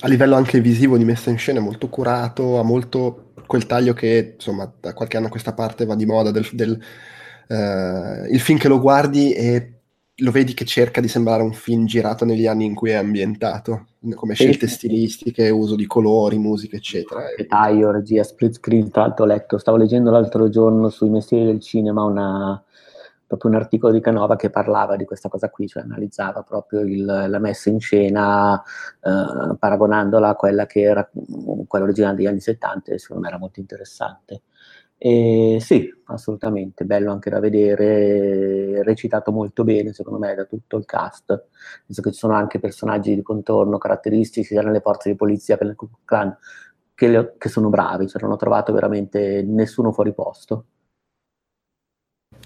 a 0.00 0.08
livello 0.08 0.34
anche 0.36 0.60
visivo 0.60 0.96
di 0.96 1.04
messa 1.04 1.30
in 1.30 1.38
scena 1.38 1.60
molto 1.60 1.88
curato, 1.88 2.58
ha 2.58 2.62
molto 2.64 3.32
quel 3.46 3.66
taglio 3.66 3.92
che 3.94 4.32
insomma 4.34 4.70
da 4.80 4.92
qualche 4.92 5.16
anno 5.16 5.26
a 5.26 5.30
questa 5.30 5.54
parte 5.54 5.84
va 5.84 5.94
di 5.94 6.04
moda 6.06 6.30
del, 6.32 6.48
del 6.52 6.72
uh, 7.48 8.24
il 8.32 8.40
film 8.40 8.58
che 8.58 8.68
lo 8.68 8.80
guardi 8.80 9.32
e 9.32 9.75
lo 10.20 10.30
vedi 10.30 10.54
che 10.54 10.64
cerca 10.64 11.00
di 11.00 11.08
sembrare 11.08 11.42
un 11.42 11.52
film 11.52 11.84
girato 11.84 12.24
negli 12.24 12.46
anni 12.46 12.64
in 12.64 12.74
cui 12.74 12.90
è 12.90 12.94
ambientato, 12.94 13.88
come 14.14 14.34
scelte 14.34 14.66
stilistiche, 14.66 15.50
uso 15.50 15.76
di 15.76 15.86
colori, 15.86 16.38
musica, 16.38 16.76
eccetera. 16.76 17.22
Taglio, 17.46 17.90
regia, 17.90 18.22
split 18.22 18.54
screen, 18.54 18.90
tra 18.90 19.02
l'altro 19.02 19.24
ho 19.24 19.28
letto, 19.28 19.58
stavo 19.58 19.76
leggendo 19.76 20.10
l'altro 20.10 20.48
giorno 20.48 20.88
sui 20.88 21.10
mestieri 21.10 21.44
del 21.44 21.60
cinema 21.60 22.04
una, 22.04 22.64
proprio 23.26 23.50
un 23.50 23.56
articolo 23.56 23.92
di 23.92 24.00
Canova 24.00 24.36
che 24.36 24.48
parlava 24.48 24.96
di 24.96 25.04
questa 25.04 25.28
cosa 25.28 25.50
qui, 25.50 25.68
cioè 25.68 25.82
analizzava 25.82 26.42
proprio 26.42 26.80
il, 26.80 27.04
la 27.04 27.38
messa 27.38 27.68
in 27.68 27.80
scena 27.80 28.62
eh, 29.02 29.56
paragonandola 29.58 30.28
a 30.30 30.34
quella 30.34 30.64
che 30.64 30.80
era 30.80 31.06
quella 31.66 31.84
originale 31.84 32.14
degli 32.16 32.26
anni 32.26 32.40
70 32.40 32.92
e 32.92 32.98
secondo 32.98 33.22
me 33.22 33.28
era 33.28 33.38
molto 33.38 33.60
interessante. 33.60 34.42
E 34.98 35.58
sì, 35.60 35.88
assolutamente, 36.06 36.84
bello 36.86 37.12
anche 37.12 37.28
da 37.28 37.38
vedere, 37.38 38.82
recitato 38.82 39.30
molto 39.30 39.62
bene 39.62 39.92
secondo 39.92 40.18
me 40.18 40.34
da 40.34 40.44
tutto 40.44 40.78
il 40.78 40.86
cast, 40.86 41.48
visto 41.86 42.02
che 42.02 42.12
ci 42.12 42.18
sono 42.18 42.32
anche 42.32 42.58
personaggi 42.58 43.14
di 43.14 43.22
contorno 43.22 43.76
caratteristici 43.76 44.48
sia 44.54 44.62
nelle 44.62 44.80
forze 44.80 45.10
di 45.10 45.16
polizia 45.16 45.58
che 45.58 45.64
nel 45.64 45.76
clan 46.04 46.34
che, 46.94 47.08
le, 47.08 47.34
che 47.36 47.48
sono 47.50 47.68
bravi, 47.68 48.08
cioè 48.08 48.22
non 48.22 48.32
ho 48.32 48.36
trovato 48.36 48.72
veramente 48.72 49.42
nessuno 49.42 49.92
fuori 49.92 50.14
posto. 50.14 50.64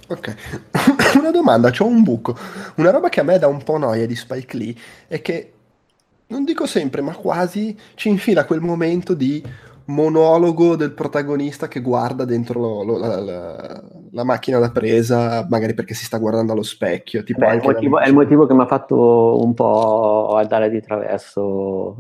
Ok, 0.09 0.35
una 1.17 1.31
domanda, 1.31 1.73
ho 1.79 1.87
un 1.87 2.03
buco. 2.03 2.37
Una 2.77 2.91
roba 2.91 3.09
che 3.09 3.21
a 3.21 3.23
me 3.23 3.39
dà 3.39 3.47
un 3.47 3.63
po' 3.63 3.79
noia 3.79 4.07
di 4.07 4.17
Spike 4.17 4.57
Lee 4.57 4.75
è 5.07 5.23
che, 5.23 5.53
non 6.27 6.45
dico 6.45 6.67
sempre, 6.67 7.01
ma 7.01 7.15
quasi 7.15 7.79
ci 7.95 8.09
infila 8.09 8.45
quel 8.45 8.61
momento 8.61 9.15
di 9.15 9.41
monologo 9.91 10.77
del 10.77 10.93
protagonista 10.93 11.69
che 11.69 11.81
guarda 11.81 12.25
dentro 12.25 12.61
lo, 12.61 12.83
lo, 12.83 12.99
la, 12.99 13.21
la, 13.21 13.83
la, 14.13 14.25
macchina 14.25 14.59
da 14.59 14.71
presa, 14.71 15.47
magari 15.49 15.75
perché 15.75 15.95
si 15.95 16.05
sta 16.05 16.19
guardando 16.19 16.53
allo 16.53 16.63
specchio. 16.63 17.23
Beh, 17.27 17.47
è, 17.47 17.55
il 17.55 17.63
motivo, 17.63 17.99
è, 17.99 18.09
il 18.09 18.15
motivo, 18.15 18.47
che 18.47 18.55
mi 18.55 18.63
ha 18.63 18.67
fatto 18.67 19.43
un 19.43 19.55
po' 19.55 20.37
andare 20.37 20.71
di 20.71 20.81
traverso 20.81 21.97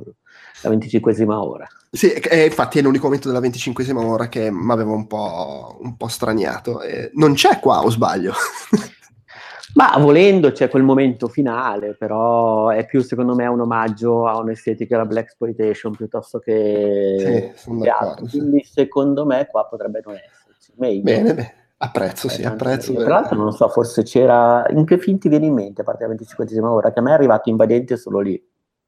la 0.62 0.68
venticinquesima 0.70 1.42
ora. 1.42 1.66
Sì, 1.90 2.12
e 2.12 2.44
infatti 2.44 2.78
è 2.78 2.82
l'unico 2.82 3.06
momento 3.06 3.28
della 3.28 3.40
venticinquesima 3.40 4.00
ora 4.00 4.28
che 4.28 4.50
mi 4.50 4.70
aveva 4.70 4.92
un 4.92 5.06
po', 5.06 5.78
un 5.80 5.96
po 5.96 6.08
straniato. 6.08 6.82
E 6.82 7.10
non 7.14 7.34
c'è 7.34 7.58
qua, 7.58 7.82
o 7.82 7.90
sbaglio? 7.90 8.32
Ma 9.74 9.96
volendo 9.98 10.50
c'è 10.50 10.68
quel 10.68 10.82
momento 10.82 11.28
finale, 11.28 11.94
però 11.94 12.68
è 12.70 12.84
più 12.86 13.02
secondo 13.02 13.34
me 13.34 13.46
un 13.46 13.60
omaggio 13.60 14.26
a 14.26 14.38
un'estetica 14.38 14.96
della 14.96 15.08
black 15.08 15.26
exploitation 15.26 15.92
piuttosto 15.92 16.38
che, 16.38 17.52
sì, 17.54 17.78
che 17.78 17.88
altro. 17.88 18.26
Quindi 18.26 18.64
secondo 18.64 19.24
me 19.24 19.46
qua 19.46 19.66
potrebbe 19.66 20.00
non 20.04 20.14
esserci. 20.14 20.72
Meglio. 20.76 21.02
Bene, 21.02 21.34
bene. 21.34 21.54
Apprezzo, 21.82 22.28
sì, 22.28 22.42
apprezzo. 22.42 22.92
Tra 22.92 23.08
l'altro 23.08 23.36
non 23.36 23.52
so, 23.52 23.66
forse 23.68 24.02
c'era... 24.02 24.66
In 24.68 24.84
che 24.84 24.98
film 24.98 25.16
ti 25.18 25.28
viene 25.28 25.46
in 25.46 25.54
mente, 25.54 25.80
a 25.80 25.84
parte 25.84 26.06
la 26.06 26.12
25esima 26.12 26.66
ora, 26.66 26.92
che 26.92 26.98
a 26.98 27.02
me 27.02 27.10
è 27.10 27.14
arrivato 27.14 27.48
invadente 27.48 27.96
solo 27.96 28.20
lì. 28.20 28.42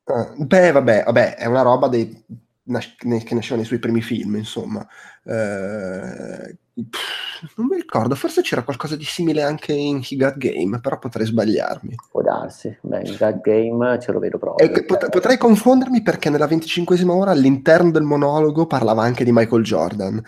Ah, 0.05 0.31
beh, 0.37 0.73
vabbè, 0.73 1.05
vabbè, 1.05 1.37
è 1.37 1.47
una 1.47 1.63
roba 1.63 1.89
dei, 1.89 2.23
nas- 2.65 2.95
che 2.97 3.35
nasceva 3.35 3.57
nei 3.57 3.65
suoi 3.65 3.79
primi 3.79 4.03
film, 4.03 4.37
insomma. 4.37 4.87
Eh, 5.25 6.57
non 6.75 7.67
mi 7.67 7.77
ricordo, 7.77 8.15
forse 8.15 8.41
c'era 8.41 8.63
qualcosa 8.63 8.97
di 8.97 9.05
simile 9.05 9.43
anche 9.43 9.73
in 9.73 10.01
He 10.09 10.17
Got 10.17 10.39
Game, 10.39 10.81
però 10.81 10.99
potrei 10.99 11.27
sbagliarmi. 11.27 11.95
Può 12.11 12.23
darsi, 12.23 12.75
beh, 12.81 13.03
in 13.05 13.17
Got 13.19 13.41
Game 13.41 13.99
ce 14.01 14.13
lo 14.13 14.19
vedo 14.19 14.39
proprio. 14.39 14.67
Eh, 14.67 14.85
pot- 14.85 15.11
potrei 15.11 15.37
confondermi 15.37 16.03
perché 16.03 16.31
nella 16.31 16.47
25esima 16.47 17.11
ora 17.11 17.33
all'interno 17.33 17.91
del 17.91 18.05
monologo 18.05 18.67
parlava 18.67 19.03
anche 19.03 19.25
di 19.25 19.33
Michael 19.33 19.63
Jordan. 19.63 20.15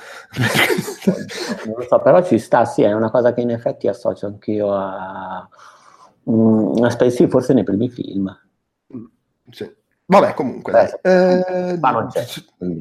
non 1.66 1.74
lo 1.76 1.86
so, 1.88 1.98
però 2.00 2.22
ci 2.22 2.38
sta, 2.38 2.64
sì, 2.64 2.82
è 2.82 2.92
una 2.92 3.10
cosa 3.10 3.32
che 3.32 3.40
in 3.40 3.50
effetti 3.50 3.88
associo 3.88 4.26
anch'io 4.26 4.74
a... 4.74 5.48
Mm, 6.30 6.82
aspetta, 6.82 7.28
forse 7.28 7.54
nei 7.54 7.64
primi 7.64 7.88
film. 7.88 8.34
Mm, 8.94 9.04
sì. 9.50 9.82
Vabbè, 10.06 10.34
comunque, 10.34 10.72
Beh, 10.72 11.10
eh, 11.10 11.78
non, 11.80 12.10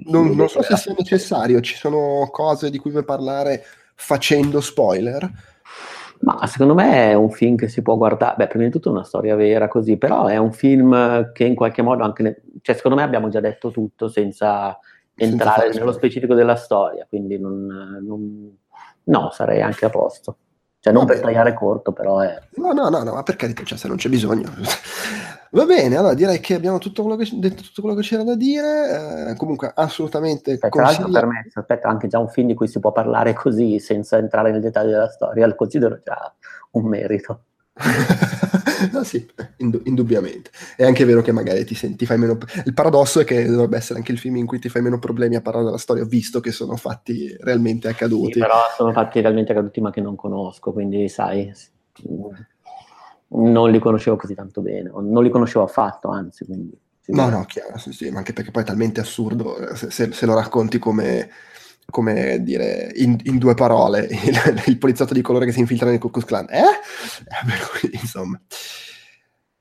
non, 0.06 0.36
non, 0.36 0.50
so 0.50 0.62
se 0.62 0.76
sia 0.76 0.94
necessario, 0.98 1.62
ci 1.62 1.76
sono 1.76 2.28
cose 2.32 2.70
di 2.70 2.78
cui 2.78 2.92
vuoi 2.92 3.06
parlare 3.06 3.64
facendo 3.96 4.60
spoiler? 4.60 5.32
Ma 6.20 6.46
secondo 6.48 6.74
me 6.74 7.12
è 7.12 7.14
un 7.14 7.30
film 7.32 7.56
che 7.56 7.70
si 7.70 7.82
può 7.82 7.96
guardare, 7.96 8.36
beh, 8.38 8.48
prima 8.48 8.66
di 8.66 8.72
tutto 8.72 8.90
è 8.90 8.92
una 8.92 9.04
storia 9.04 9.36
vera 9.36 9.68
così, 9.68 9.98
però 9.98 10.26
è 10.26 10.38
un 10.38 10.52
film 10.52 11.32
che 11.32 11.46
in 11.46 11.56
qualche 11.56 11.82
modo 11.82 12.04
anche, 12.04 12.24
ne... 12.24 12.42
cioè 12.62 12.76
secondo 12.76 12.98
me 12.98 13.04
abbiamo 13.04 13.30
già 13.30 13.40
detto 13.40 13.72
tutto 13.72 14.10
senza 14.10 14.78
entrare 15.16 15.64
senza 15.64 15.80
nello 15.80 15.92
specifico 15.92 16.34
della 16.34 16.56
storia, 16.56 17.06
quindi 17.08 17.40
non, 17.40 18.00
non... 18.06 18.58
no, 19.04 19.32
sarei 19.32 19.62
anche 19.62 19.86
a 19.86 19.90
posto. 19.90 20.38
Cioè, 20.80 20.92
non 20.92 21.06
per 21.06 21.22
tagliare 21.22 21.54
corto, 21.54 21.94
però 21.94 22.20
è... 22.20 22.38
No, 22.56 22.74
no, 22.74 22.90
no, 22.90 23.04
no, 23.04 23.14
ma 23.14 23.24
per 23.24 23.38
carità, 23.38 23.64
cioè, 23.64 23.78
se 23.78 23.88
non 23.88 23.96
c'è 23.96 24.10
bisogno. 24.10 24.50
Va 25.54 25.66
bene, 25.66 25.98
allora 25.98 26.16
direi 26.16 26.40
che 26.40 26.56
abbiamo 26.56 26.80
tutto 26.80 27.04
quello 27.04 27.16
che, 27.16 27.30
detto 27.32 27.62
tutto 27.62 27.82
quello 27.82 27.96
che 27.96 28.02
c'era 28.02 28.24
da 28.24 28.36
dire. 28.36 29.30
Eh, 29.30 29.36
comunque, 29.36 29.72
assolutamente. 29.74 30.54
Aspetta, 30.54 30.70
consiglia... 30.70 31.20
per 31.20 31.28
me, 31.28 31.48
aspetta, 31.54 31.90
anche 31.90 32.08
già 32.08 32.18
un 32.18 32.28
film 32.28 32.48
di 32.48 32.56
cui 32.56 32.68
si 32.68 32.80
può 32.80 32.92
parlare 32.92 33.34
così 33.34 33.78
senza 33.78 34.18
entrare 34.18 34.52
nel 34.52 34.62
dettaglio 34.62 34.90
della 34.90 35.10
storia, 35.10 35.46
lo 35.46 35.54
considero 35.54 36.02
già 36.04 36.34
un 36.72 36.86
merito. 36.88 37.44
no, 38.92 39.04
sì, 39.04 39.28
ind- 39.58 39.82
indubbiamente. 39.84 40.50
È 40.76 40.86
anche 40.86 41.06
vero 41.06 41.22
che 41.22 41.32
magari 41.32 41.64
ti, 41.66 41.76
senti, 41.76 42.08
fai 42.08 42.18
meno. 42.18 42.36
Il 42.66 42.74
paradosso 42.74 43.20
è 43.20 43.24
che 43.24 43.46
dovrebbe 43.46 43.78
essere 43.78 44.00
anche 44.00 44.12
il 44.12 44.18
film 44.18 44.38
in 44.38 44.48
cui 44.48 44.58
ti 44.58 44.70
fai 44.70 44.82
meno 44.82 44.98
problemi 44.98 45.36
a 45.36 45.42
parlare 45.42 45.66
della 45.66 45.78
storia, 45.78 46.04
visto 46.04 46.40
che 46.40 46.52
sono 46.52 46.76
fatti 46.78 47.36
realmente 47.40 47.88
accaduti. 47.88 48.34
Sì, 48.34 48.40
però 48.40 48.58
sono 48.76 48.92
fatti 48.92 49.22
realmente 49.22 49.52
accaduti, 49.52 49.82
ma 49.82 49.92
che 49.92 50.02
non 50.02 50.16
conosco, 50.16 50.74
quindi 50.74 51.08
sai. 51.10 51.54
Non 53.34 53.72
li 53.72 53.80
conoscevo 53.80 54.16
così 54.16 54.36
tanto 54.36 54.62
bene, 54.62 54.92
non 54.94 55.24
li 55.24 55.30
conoscevo 55.30 55.66
affatto, 55.66 56.10
anzi. 56.10 56.46
Quindi, 56.46 56.78
no, 57.08 57.30
no, 57.30 57.46
chiaro, 57.46 57.78
sì, 57.78 57.92
sì, 57.92 58.10
ma 58.10 58.20
anche 58.20 58.34
perché 58.34 58.52
poi 58.52 58.64
è 58.64 58.66
talmente 58.66 59.02
assurdo 59.02 59.58
eh, 59.58 59.76
se, 59.76 59.90
se, 59.90 60.12
se 60.12 60.26
lo 60.26 60.36
racconti 60.36 60.80
come 60.80 61.30
come 61.90 62.42
dire, 62.42 62.92
in, 62.96 63.18
in 63.24 63.38
due 63.38 63.54
parole, 63.54 64.08
il, 64.10 64.64
il, 64.68 64.78
poliziotto 64.78 65.14
di 65.14 65.22
colore 65.22 65.46
che 65.46 65.52
si 65.52 65.60
infiltra 65.60 65.90
nel 65.90 66.00
Ku 66.00 66.10
Klux 66.10 66.26
Klan. 66.26 66.48
Eh? 66.50 66.60
eh 66.62 67.90
insomma. 67.92 68.40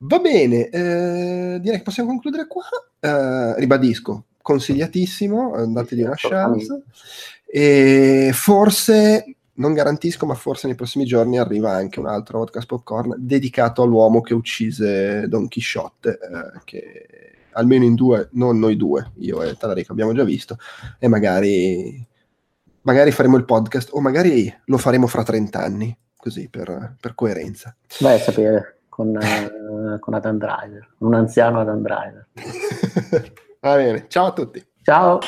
Va 0.05 0.19
bene, 0.19 0.67
eh, 0.67 1.59
direi 1.61 1.77
che 1.77 1.83
possiamo 1.83 2.09
concludere 2.09 2.47
qua. 2.47 2.63
Eh, 2.99 3.59
ribadisco, 3.59 4.25
consigliatissimo, 4.41 5.65
dategli 5.67 6.01
una 6.01 6.15
chance. 6.15 6.83
E 7.45 8.31
forse, 8.33 9.35
non 9.55 9.73
garantisco, 9.73 10.25
ma 10.25 10.33
forse 10.33 10.67
nei 10.67 10.75
prossimi 10.75 11.05
giorni 11.05 11.37
arriva 11.37 11.71
anche 11.71 11.99
un 11.99 12.07
altro 12.07 12.39
podcast 12.39 12.67
popcorn 12.67 13.15
dedicato 13.17 13.83
all'uomo 13.83 14.21
che 14.21 14.33
uccise 14.33 15.27
Don 15.27 15.47
Chisciotte, 15.47 16.19
eh, 16.19 16.61
che 16.63 17.07
almeno 17.51 17.83
in 17.83 17.95
due, 17.95 18.29
non 18.31 18.57
noi 18.57 18.75
due, 18.77 19.11
io 19.17 19.43
e 19.43 19.55
Talarico 19.55 19.91
abbiamo 19.91 20.13
già 20.13 20.23
visto, 20.23 20.57
e 20.97 21.07
magari 21.07 22.07
magari 22.83 23.11
faremo 23.11 23.37
il 23.37 23.45
podcast 23.45 23.89
o 23.93 24.01
magari 24.01 24.53
lo 24.65 24.77
faremo 24.77 25.07
fra 25.07 25.23
30 25.23 25.59
anni, 25.59 25.97
così 26.15 26.49
per, 26.49 26.95
per 26.99 27.15
coerenza. 27.15 27.75
Vai 27.99 28.15
a 28.15 28.19
sapere, 28.19 28.81
con, 28.89 29.09
uh, 29.09 29.99
con 29.99 30.13
Adam 30.13 30.37
Driver, 30.37 30.95
un 30.99 31.13
anziano 31.13 31.59
Adam 31.59 31.81
Driver. 31.81 32.27
Va 33.59 33.75
bene, 33.75 34.05
ciao 34.07 34.27
a 34.27 34.33
tutti. 34.33 34.65
Ciao. 34.81 35.19